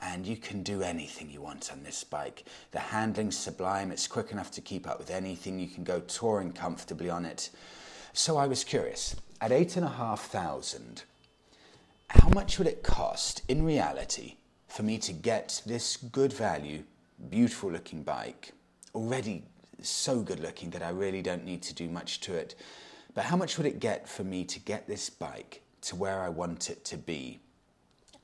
And 0.00 0.26
you 0.26 0.36
can 0.36 0.62
do 0.62 0.82
anything 0.82 1.30
you 1.30 1.40
want 1.40 1.72
on 1.72 1.82
this 1.82 2.04
bike. 2.04 2.44
The 2.70 2.78
handling's 2.78 3.36
sublime, 3.36 3.90
it's 3.90 4.06
quick 4.06 4.30
enough 4.30 4.50
to 4.52 4.60
keep 4.60 4.88
up 4.88 4.98
with 4.98 5.10
anything. 5.10 5.58
You 5.58 5.68
can 5.68 5.84
go 5.84 6.00
touring 6.00 6.52
comfortably 6.52 7.10
on 7.10 7.24
it. 7.24 7.50
So 8.12 8.36
I 8.36 8.46
was 8.46 8.64
curious 8.64 9.16
at 9.40 9.52
eight 9.52 9.76
and 9.76 9.84
a 9.84 9.90
half 9.90 10.26
thousand, 10.26 11.04
how 12.10 12.28
much 12.30 12.58
would 12.58 12.66
it 12.66 12.82
cost 12.82 13.42
in 13.48 13.64
reality 13.64 14.36
for 14.68 14.82
me 14.82 14.98
to 14.98 15.12
get 15.12 15.62
this 15.66 15.96
good 15.96 16.32
value, 16.32 16.82
beautiful 17.30 17.70
looking 17.70 18.02
bike, 18.02 18.52
already 18.94 19.44
so 19.82 20.20
good 20.20 20.40
looking 20.40 20.70
that 20.70 20.82
I 20.82 20.90
really 20.90 21.22
don't 21.22 21.44
need 21.44 21.62
to 21.62 21.74
do 21.74 21.88
much 21.88 22.20
to 22.20 22.34
it. 22.34 22.54
But 23.14 23.24
how 23.24 23.36
much 23.36 23.56
would 23.56 23.66
it 23.66 23.80
get 23.80 24.08
for 24.08 24.24
me 24.24 24.44
to 24.44 24.60
get 24.60 24.86
this 24.86 25.10
bike 25.10 25.62
to 25.82 25.96
where 25.96 26.20
I 26.20 26.28
want 26.28 26.70
it 26.70 26.84
to 26.86 26.96
be 26.96 27.40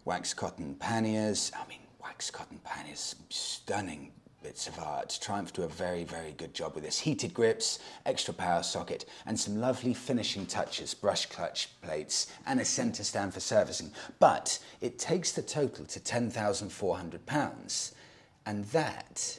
wax 0.06 0.34
cotton 0.34 0.74
panniers. 0.76 1.52
I 1.54 1.68
mean, 1.68 1.80
wax 2.02 2.30
cotton 2.30 2.60
panniers, 2.64 3.14
stunning 3.28 4.12
bits 4.42 4.66
of 4.66 4.78
art. 4.78 5.18
Triumph 5.20 5.52
do 5.52 5.62
a 5.62 5.68
very, 5.68 6.04
very 6.04 6.32
good 6.32 6.54
job 6.54 6.74
with 6.74 6.84
this. 6.84 6.98
Heated 6.98 7.32
grips, 7.32 7.78
extra 8.04 8.34
power 8.34 8.62
socket, 8.62 9.04
and 9.26 9.38
some 9.38 9.60
lovely 9.60 9.94
finishing 9.94 10.46
touches, 10.46 10.94
brush 10.94 11.26
clutch 11.26 11.68
plates, 11.82 12.32
and 12.46 12.60
a 12.60 12.64
centre 12.64 13.04
stand 13.04 13.32
for 13.32 13.40
servicing. 13.40 13.92
But 14.18 14.58
it 14.80 14.98
takes 14.98 15.32
the 15.32 15.42
total 15.42 15.84
to 15.86 16.00
£10,400. 16.00 17.92
And 18.44 18.64
that, 18.66 19.38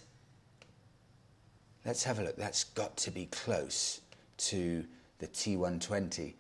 let's 1.86 2.04
have 2.04 2.20
a 2.20 2.24
look, 2.24 2.38
that's 2.38 2.64
got 2.64 2.96
to 2.98 3.12
be 3.12 3.26
close 3.26 4.02
to 4.38 4.86
the 5.20 5.28
T120. 5.28 6.34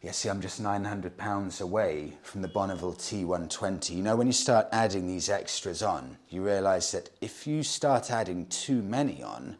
Yeah, 0.00 0.12
see, 0.12 0.28
I'm 0.28 0.40
just 0.40 0.60
900 0.60 1.16
pounds 1.16 1.60
away 1.60 2.12
from 2.22 2.40
the 2.40 2.48
Bonneville 2.48 2.94
T120. 2.94 3.90
You 3.90 4.02
know, 4.02 4.14
when 4.14 4.28
you 4.28 4.32
start 4.32 4.68
adding 4.70 5.08
these 5.08 5.28
extras 5.28 5.82
on, 5.82 6.18
you 6.28 6.44
realize 6.44 6.92
that 6.92 7.10
if 7.20 7.48
you 7.48 7.64
start 7.64 8.08
adding 8.08 8.46
too 8.46 8.80
many 8.80 9.24
on, 9.24 9.56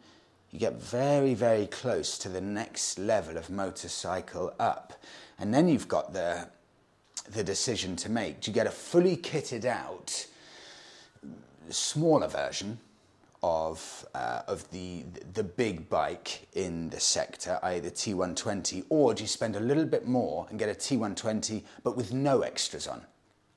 you 0.53 0.61
get 0.61 0.81
very, 0.81 1.35
very 1.35 1.67
close 1.67 2.17
to 2.19 2.29
the 2.29 2.41
next 2.41 3.01
level 3.01 3.37
of 3.37 3.51
motorcycle 3.51 4.55
up. 4.61 5.03
And 5.41 5.53
then 5.53 5.67
you've 5.67 5.89
got 5.89 6.13
the, 6.13 6.49
the 7.33 7.43
decision 7.43 7.97
to 7.97 8.09
make. 8.09 8.41
Do 8.41 8.53
you 8.53 8.55
get 8.55 8.69
a 8.69 8.71
fully 8.71 9.17
kitted 9.17 9.65
out, 9.65 10.25
smaller 11.69 12.29
version, 12.29 12.79
of 13.43 14.07
uh, 14.15 14.43
of 14.47 14.69
the 14.71 15.05
the 15.35 15.45
big 15.45 15.89
bike 15.89 16.49
in 16.55 16.91
the 16.91 17.01
sector, 17.01 17.59
i.e. 17.63 17.81
the 17.81 17.91
T120, 17.91 18.85
or 18.89 19.15
do 19.15 19.23
you 19.23 19.29
spend 19.29 19.57
a 19.57 19.61
little 19.61 19.85
bit 19.85 20.07
more 20.07 20.47
and 20.51 20.59
get 20.59 20.69
a 20.69 20.75
T120 20.75 21.63
but 21.85 21.97
with 21.97 22.13
no 22.13 22.43
extras 22.43 22.87
on? 22.87 23.03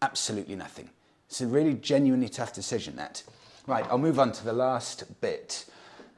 Absolutely 0.01 0.55
nothing. 0.55 0.89
It's 1.27 1.41
a 1.41 1.47
really 1.47 1.73
genuinely 1.73 2.29
tough 2.29 2.53
decision 2.53 2.95
that. 2.97 3.23
Right, 3.67 3.85
I'll 3.89 3.97
move 3.97 4.19
on 4.19 4.31
to 4.33 4.43
the 4.43 4.53
last 4.53 5.21
bit 5.21 5.65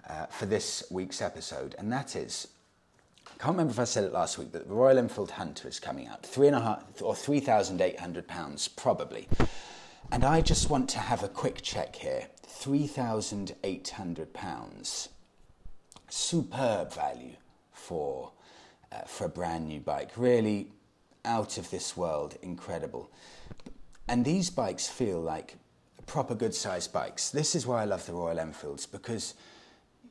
uh, 0.09 0.27
for 0.27 0.45
this 0.45 0.83
week's 0.89 1.21
episode, 1.21 1.75
and 1.77 1.91
that 1.91 2.15
is. 2.15 2.47
I 3.27 3.37
can't 3.43 3.55
remember 3.55 3.71
if 3.71 3.79
I 3.79 3.83
said 3.83 4.05
it 4.05 4.13
last 4.13 4.37
week, 4.37 4.49
but 4.51 4.67
the 4.67 4.73
Royal 4.73 4.97
Enfield 4.97 5.31
Hunter 5.31 5.67
is 5.67 5.79
coming 5.79 6.07
out. 6.07 6.25
Three 6.25 6.47
and 6.47 6.55
a 6.55 6.61
half 6.61 6.83
or 7.01 7.15
three 7.15 7.39
thousand 7.39 7.81
eight 7.81 7.99
hundred 7.99 8.27
pounds, 8.27 8.67
probably. 8.67 9.27
And 10.11 10.23
I 10.23 10.41
just 10.41 10.69
want 10.69 10.89
to 10.91 10.99
have 10.99 11.23
a 11.23 11.27
quick 11.27 11.61
check 11.61 11.95
here 11.95 12.27
£3,800. 12.59 15.07
Superb 16.09 16.93
value 16.93 17.35
for, 17.71 18.31
uh, 18.91 19.01
for 19.01 19.25
a 19.25 19.29
brand 19.29 19.67
new 19.67 19.79
bike. 19.79 20.11
Really 20.15 20.67
out 21.25 21.57
of 21.57 21.71
this 21.71 21.97
world, 21.97 22.37
incredible. 22.41 23.09
And 24.07 24.25
these 24.25 24.49
bikes 24.49 24.87
feel 24.87 25.19
like 25.19 25.57
proper 26.05 26.35
good 26.35 26.53
sized 26.53 26.93
bikes. 26.93 27.29
This 27.29 27.55
is 27.55 27.65
why 27.65 27.81
I 27.81 27.85
love 27.85 28.05
the 28.05 28.13
Royal 28.13 28.39
Enfields 28.39 28.85
because 28.85 29.33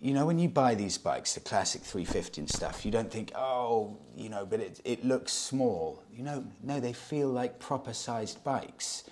you 0.02 0.14
know, 0.14 0.26
when 0.26 0.40
you 0.40 0.48
buy 0.48 0.74
these 0.74 0.98
bikes, 0.98 1.34
the 1.34 1.40
classic 1.40 1.82
350 1.82 2.40
and 2.40 2.50
stuff, 2.50 2.84
you 2.84 2.90
don't 2.90 3.08
think, 3.08 3.30
oh, 3.36 3.96
you 4.16 4.28
know, 4.28 4.44
but 4.44 4.58
it, 4.58 4.80
it 4.84 5.04
looks 5.04 5.32
small. 5.32 6.02
You 6.12 6.24
know, 6.24 6.44
no, 6.60 6.80
they 6.80 6.92
feel 6.92 7.28
like 7.28 7.60
proper 7.60 7.92
sized 7.92 8.42
bikes. 8.42 9.04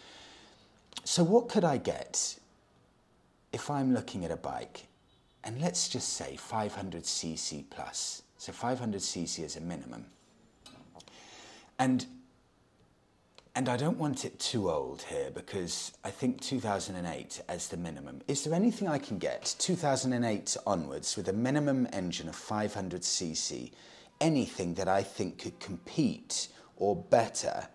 So, 1.05 1.23
what 1.23 1.49
could 1.49 1.62
I 1.62 1.77
get 1.77 2.39
if 3.53 3.71
I'm 3.71 3.95
looking 3.95 4.25
at 4.25 4.31
a 4.31 4.37
bike 4.37 4.87
and 5.45 5.61
let's 5.61 5.89
just 5.89 6.15
say 6.15 6.39
500cc 6.39 7.65
plus? 7.71 8.23
So, 8.37 8.53
500cc 8.53 9.45
is 9.45 9.57
a 9.57 9.61
minimum. 9.61 10.07
And 11.79 12.07
and 13.57 13.69
I 13.69 13.77
don't 13.77 13.99
want 13.99 14.25
it 14.25 14.39
too 14.39 14.71
old 14.71 15.03
here 15.03 15.31
because 15.31 15.93
I 16.05 16.11
think 16.11 16.41
2008 16.41 17.43
as 17.49 17.69
the 17.69 17.77
minimum. 17.77 18.23
Is 18.29 18.45
there 18.45 18.55
anything 18.55 18.87
I 18.87 18.99
can 18.99 19.19
get 19.19 19.57
2008 19.59 20.57
onwards 20.67 21.17
with 21.17 21.29
a 21.29 21.33
minimum 21.33 21.89
engine 21.93 22.29
of 22.29 22.37
500cc? 22.37 23.73
Anything 24.21 24.75
that 24.75 24.87
I 24.87 25.03
think 25.03 25.41
could 25.41 25.59
compete 25.59 26.47
or 26.77 26.95
better 26.95 27.67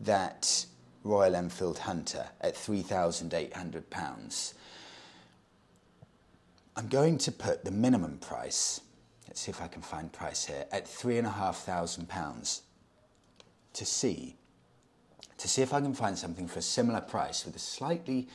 that 0.00 0.64
Royal 1.02 1.36
Enfield 1.36 1.80
Hunter 1.80 2.26
at 2.40 2.54
£3,800? 2.54 4.54
I'm 6.76 6.88
going 6.88 7.18
to 7.18 7.32
put 7.32 7.64
the 7.64 7.70
minimum 7.70 8.18
price, 8.18 8.80
let's 9.28 9.40
see 9.40 9.50
if 9.50 9.62
I 9.62 9.68
can 9.68 9.82
find 9.82 10.12
price 10.12 10.44
here, 10.44 10.66
at 10.72 10.86
£3,500 10.86 12.60
to 13.74 13.84
see 13.84 14.36
to 15.36 15.48
see 15.48 15.62
if 15.62 15.74
I 15.74 15.80
can 15.80 15.94
find 15.94 16.16
something 16.16 16.46
for 16.46 16.60
a 16.60 16.62
similar 16.62 17.00
price 17.00 17.44
with 17.44 17.56
a 17.56 17.58
slightly 17.58 18.28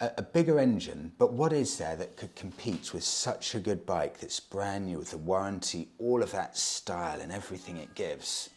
a, 0.00 0.10
a 0.18 0.22
bigger 0.22 0.58
engine, 0.58 1.12
but 1.18 1.32
what 1.32 1.52
is 1.52 1.76
there 1.78 1.96
that 1.96 2.16
could 2.16 2.34
compete 2.34 2.92
with 2.92 3.04
such 3.04 3.54
a 3.54 3.60
good 3.60 3.84
bike 3.86 4.18
that's 4.18 4.40
brand 4.40 4.86
new 4.86 4.98
with 4.98 5.10
the 5.10 5.18
warranty, 5.18 5.88
all 5.98 6.22
of 6.22 6.32
that 6.32 6.56
style 6.56 7.20
and 7.20 7.30
everything 7.30 7.76
it 7.76 7.94
gives? 7.94 8.50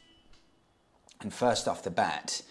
And 1.22 1.34
first 1.34 1.68
off 1.68 1.84
the 1.84 1.92
bat, 1.92 2.42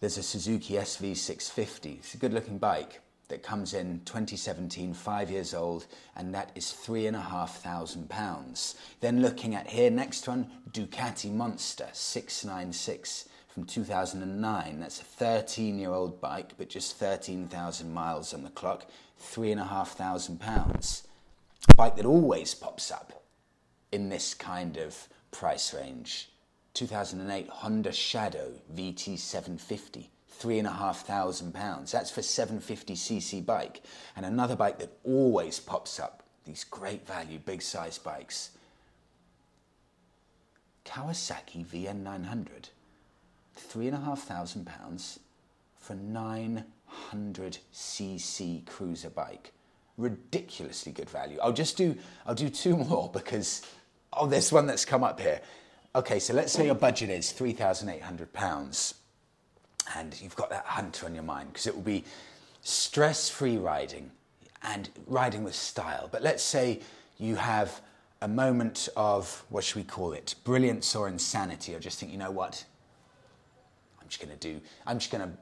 there's 0.00 0.18
a 0.18 0.22
Suzuki 0.22 0.74
SV650. 0.74 1.98
It's 1.98 2.14
a 2.14 2.18
good 2.18 2.32
looking 2.32 2.58
bike 2.58 3.00
that 3.32 3.42
comes 3.42 3.72
in 3.72 4.02
2017, 4.04 4.92
five 4.92 5.30
years 5.30 5.54
old, 5.54 5.86
and 6.16 6.34
that 6.34 6.52
is 6.54 6.70
three 6.70 7.06
and 7.06 7.16
a 7.16 7.20
half 7.20 7.62
thousand 7.62 8.10
pounds. 8.10 8.74
Then 9.00 9.22
looking 9.22 9.54
at 9.54 9.66
here, 9.66 9.90
next 9.90 10.28
one, 10.28 10.50
Ducati 10.70 11.32
Monster 11.32 11.88
696 11.94 13.30
from 13.48 13.64
2009. 13.64 14.80
That's 14.80 15.00
a 15.00 15.04
13 15.04 15.78
year 15.78 15.92
old 15.92 16.20
bike, 16.20 16.52
but 16.58 16.68
just 16.68 16.98
13,000 16.98 17.90
miles 17.90 18.34
on 18.34 18.42
the 18.44 18.50
clock, 18.50 18.84
£3,500. 19.18 21.02
A 21.70 21.74
bike 21.74 21.96
that 21.96 22.04
always 22.04 22.54
pops 22.54 22.90
up 22.90 23.24
in 23.92 24.10
this 24.10 24.34
kind 24.34 24.76
of 24.76 25.08
price 25.30 25.72
range. 25.72 26.28
2008 26.74 27.48
Honda 27.48 27.92
Shadow 27.92 28.52
VT750. 28.74 30.08
Three 30.42 30.58
and 30.58 30.66
a 30.66 30.72
half 30.72 31.06
thousand 31.06 31.54
pounds. 31.54 31.92
That's 31.92 32.10
for 32.10 32.20
750cc 32.20 33.46
bike. 33.46 33.80
And 34.16 34.26
another 34.26 34.56
bike 34.56 34.80
that 34.80 34.90
always 35.04 35.60
pops 35.60 36.00
up. 36.00 36.24
These 36.44 36.64
great 36.64 37.06
value, 37.06 37.38
big 37.38 37.62
size 37.62 37.96
bikes. 37.96 38.50
Kawasaki 40.84 41.64
VN900 41.64 42.70
three 43.54 43.86
and 43.86 43.96
a 43.96 44.00
half 44.00 44.22
thousand 44.22 44.66
pounds 44.66 45.20
for 45.78 45.94
900cc 45.94 48.66
cruiser 48.66 49.10
bike. 49.10 49.52
Ridiculously 49.96 50.90
good 50.90 51.08
value. 51.08 51.38
I'll 51.40 51.52
just 51.52 51.76
do, 51.76 51.96
I'll 52.26 52.34
do 52.34 52.48
two 52.48 52.76
more 52.76 53.08
because, 53.12 53.62
oh, 54.12 54.26
there's 54.26 54.50
one 54.50 54.66
that's 54.66 54.84
come 54.84 55.04
up 55.04 55.20
here. 55.20 55.40
Okay, 55.94 56.18
so 56.18 56.34
let's 56.34 56.52
say 56.52 56.66
your 56.66 56.74
budget 56.74 57.10
is 57.10 57.32
£3,800 57.32 58.94
and 59.96 60.18
you've 60.20 60.36
got 60.36 60.50
that 60.50 60.64
hunter 60.64 61.06
on 61.06 61.14
your 61.14 61.24
mind 61.24 61.48
because 61.52 61.66
it 61.66 61.74
will 61.74 61.82
be 61.82 62.04
stress 62.62 63.28
free 63.28 63.56
riding 63.58 64.10
and 64.62 64.88
riding 65.06 65.44
with 65.44 65.54
style. 65.54 66.08
But 66.10 66.22
let's 66.22 66.42
say 66.42 66.80
you 67.18 67.36
have 67.36 67.80
a 68.20 68.28
moment 68.28 68.88
of, 68.96 69.44
what 69.48 69.64
should 69.64 69.76
we 69.76 69.84
call 69.84 70.12
it, 70.12 70.36
brilliance 70.44 70.94
or 70.94 71.08
insanity, 71.08 71.74
or 71.74 71.80
just 71.80 71.98
think, 71.98 72.12
you 72.12 72.18
know 72.18 72.30
what, 72.30 72.64
i'm 74.00 74.08
just 74.08 74.20
going 74.20 74.36
to 74.36 74.52
do, 74.52 74.60
I'm 74.86 74.98
just 74.98 75.10
going 75.10 75.28
to 75.28 75.36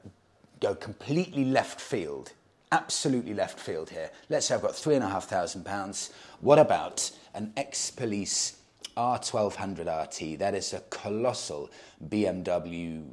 go 0.59 0.73
completely 0.73 1.45
left 1.45 1.79
field, 1.79 2.31
absolutely 2.71 3.33
left 3.33 3.59
field 3.59 3.89
here. 3.89 4.09
Let's 4.29 4.47
say 4.47 4.55
I've 4.55 4.61
got 4.61 4.75
three 4.75 4.95
and 4.95 5.03
a 5.03 5.09
half 5.09 5.25
thousand 5.25 5.63
pounds. 5.63 6.11
What 6.39 6.57
about 6.57 7.11
an 7.35 7.53
ex 7.55 7.91
police 7.91 8.57
R1200 8.97 10.33
RT? 10.33 10.39
That 10.39 10.55
is 10.55 10.73
a 10.73 10.79
colossal 10.89 11.69
BMW 12.09 13.03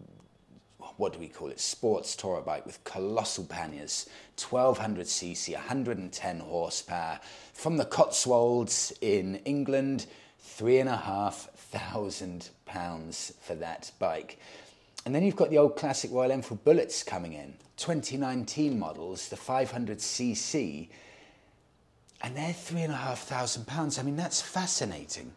what 0.99 1.13
do 1.13 1.19
we 1.19 1.29
call 1.29 1.49
it? 1.49 1.61
Sports 1.61 2.15
tourer 2.15 2.45
bike 2.45 2.67
with 2.67 2.83
colossal 2.85 3.45
panniers, 3.45 4.09
1200cc, 4.37 5.55
110 5.55 6.41
horsepower, 6.41 7.21
from 7.55 7.77
the 7.77 7.85
Cotswolds 7.85 8.93
in 9.01 9.37
England, 9.45 10.07
three 10.41 10.81
and 10.81 10.89
a 10.89 10.97
half 10.97 11.49
thousand 11.55 12.51
pounds 12.67 13.33
for 13.41 13.55
that 13.55 13.91
bike. 14.01 14.39
And 15.07 15.15
then 15.15 15.23
you've 15.23 15.37
got 15.37 15.51
the 15.51 15.59
old 15.59 15.77
classic 15.77 16.11
Royal 16.13 16.33
Enfield 16.33 16.65
Bullets 16.65 17.05
coming 17.05 17.33
in, 17.33 17.55
2019 17.77 18.77
models, 18.77 19.29
the 19.29 19.37
500cc, 19.37 20.89
and 22.23 22.37
they're 22.37 22.53
three 22.53 22.83
and 22.83 22.93
a 22.93 22.97
half 22.97 23.21
thousand 23.21 23.69
pounds. 23.69 24.01
I 24.01 24.03
mean, 24.03 24.17
that's 24.17 24.43
fascinating. 24.43 25.31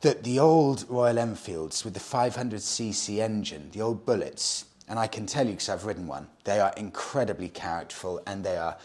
That 0.00 0.22
the 0.22 0.38
old 0.38 0.86
Royal 0.88 1.18
Enfields 1.18 1.84
with 1.84 1.94
the 1.94 2.00
500cc 2.00 3.18
engine, 3.18 3.70
the 3.72 3.82
old 3.82 4.06
Bullets, 4.06 4.64
and 4.88 4.98
I 4.98 5.06
can 5.06 5.26
tell 5.26 5.44
you 5.44 5.52
because 5.52 5.68
I've 5.68 5.84
ridden 5.84 6.06
one, 6.06 6.26
they 6.44 6.58
are 6.58 6.72
incredibly 6.76 7.48
characterful 7.48 8.22
and 8.26 8.42
they 8.42 8.56
are 8.56 8.76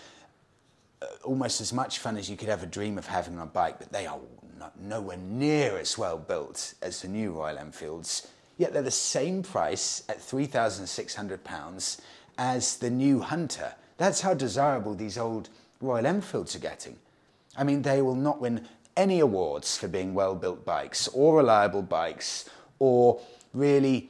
uh, 1.01 1.06
almost 1.23 1.62
as 1.62 1.71
much 1.71 1.99
fun 1.99 2.17
as 2.17 2.30
you 2.30 2.36
could 2.36 2.49
ever 2.49 2.65
dream 2.65 2.97
of 2.97 3.08
having 3.08 3.36
on 3.36 3.43
a 3.43 3.45
bike, 3.45 3.80
but 3.80 3.91
they 3.91 4.06
are 4.06 4.19
nowhere 4.80 5.17
near 5.17 5.78
as 5.78 5.97
well 5.97 6.17
built 6.17 6.73
as 6.82 7.01
the 7.01 7.08
new 7.08 7.32
Royal 7.32 7.58
Enfields 7.58 8.28
yet 8.58 8.73
they're 8.73 8.82
the 8.82 8.91
same 8.91 9.43
price 9.43 10.04
at 10.10 10.19
£3,600 10.19 11.99
as 12.38 12.78
the 12.78 12.89
new 12.89 13.21
Hunter. 13.21 13.73
That's 13.97 14.21
how 14.21 14.34
desirable 14.34 14.95
these 14.95 15.17
old 15.17 15.49
Royal 15.82 16.06
Enfields 16.06 16.56
are 16.56 16.60
getting. 16.60 16.97
I 17.58 17.63
mean, 17.63 17.82
they 17.82 18.01
will 18.01 18.15
not 18.15 18.41
win 18.41 18.67
any 18.97 19.19
awards 19.19 19.77
for 19.77 19.88
being 19.88 20.13
well 20.13 20.36
built 20.36 20.65
bikes 20.65 21.08
or 21.10 21.38
reliable 21.38 21.81
bikes 21.81 22.49
or 22.79 23.21
really, 23.53 24.10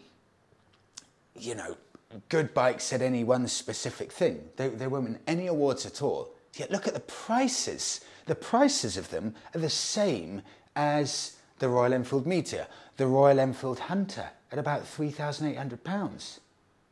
you 1.40 1.56
know, 1.56 1.76
good 2.30 2.54
bikes 2.54 2.94
at 2.94 3.02
any 3.02 3.24
one 3.24 3.48
specific 3.48 4.12
thing. 4.12 4.44
They, 4.56 4.70
they 4.70 4.88
won't 4.88 5.06
win 5.06 5.20
any 5.28 5.48
awards 5.48 5.86
at 5.86 6.02
all. 6.02 6.34
Yet 6.56 6.72
look 6.72 6.88
at 6.88 6.94
the 6.94 7.00
prices. 7.02 8.02
The 8.26 8.36
prices 8.36 8.98
of 8.98 9.10
them 9.10 9.36
are 9.54 9.60
the 9.60 9.70
same 9.70 10.42
as 10.76 11.36
the 11.60 11.70
Royal 11.70 11.94
Enfield 11.94 12.26
Meteor, 12.26 12.68
the 12.98 13.08
Royal 13.08 13.40
Enfield 13.40 13.80
Hunter 13.80 14.30
at 14.52 14.60
about 14.60 14.84
£3,800. 14.84 16.40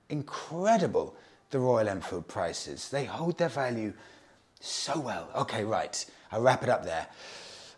Incredible, 0.09 1.15
the 1.49 1.59
Royal 1.59 1.87
Enfield 1.87 2.27
prices. 2.27 2.89
They 2.89 3.05
hold 3.05 3.37
their 3.37 3.49
value 3.49 3.93
so 4.59 4.99
well. 4.99 5.29
Okay, 5.35 5.63
right, 5.63 6.05
I'll 6.31 6.41
wrap 6.41 6.63
it 6.63 6.69
up 6.69 6.83
there. 6.83 7.07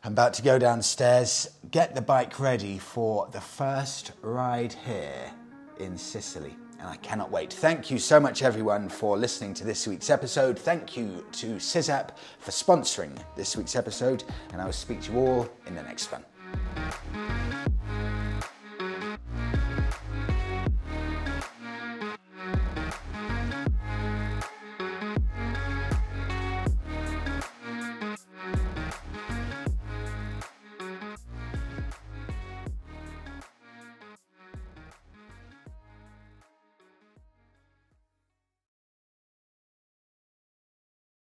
I'm 0.05 0.11
about 0.11 0.35
to 0.35 0.43
go 0.43 0.59
downstairs, 0.59 1.49
get 1.71 1.95
the 1.95 2.01
bike 2.01 2.39
ready 2.39 2.77
for 2.77 3.27
the 3.31 3.41
first 3.41 4.11
ride 4.21 4.71
here 4.85 5.31
in 5.79 5.97
Sicily. 5.97 6.55
And 6.79 6.87
I 6.87 6.95
cannot 6.97 7.31
wait. 7.31 7.51
Thank 7.51 7.89
you 7.89 7.97
so 7.97 8.19
much, 8.19 8.43
everyone, 8.43 8.87
for 8.87 9.17
listening 9.17 9.55
to 9.55 9.63
this 9.63 9.87
week's 9.87 10.11
episode. 10.11 10.59
Thank 10.59 10.95
you 10.95 11.25
to 11.31 11.55
SysApp 11.55 12.09
for 12.37 12.51
sponsoring 12.51 13.17
this 13.35 13.57
week's 13.57 13.75
episode. 13.75 14.23
And 14.53 14.61
I 14.61 14.65
will 14.65 14.73
speak 14.73 15.01
to 15.01 15.11
you 15.11 15.17
all 15.17 15.49
in 15.65 15.73
the 15.73 15.81
next 15.81 16.11
one. 16.11 17.34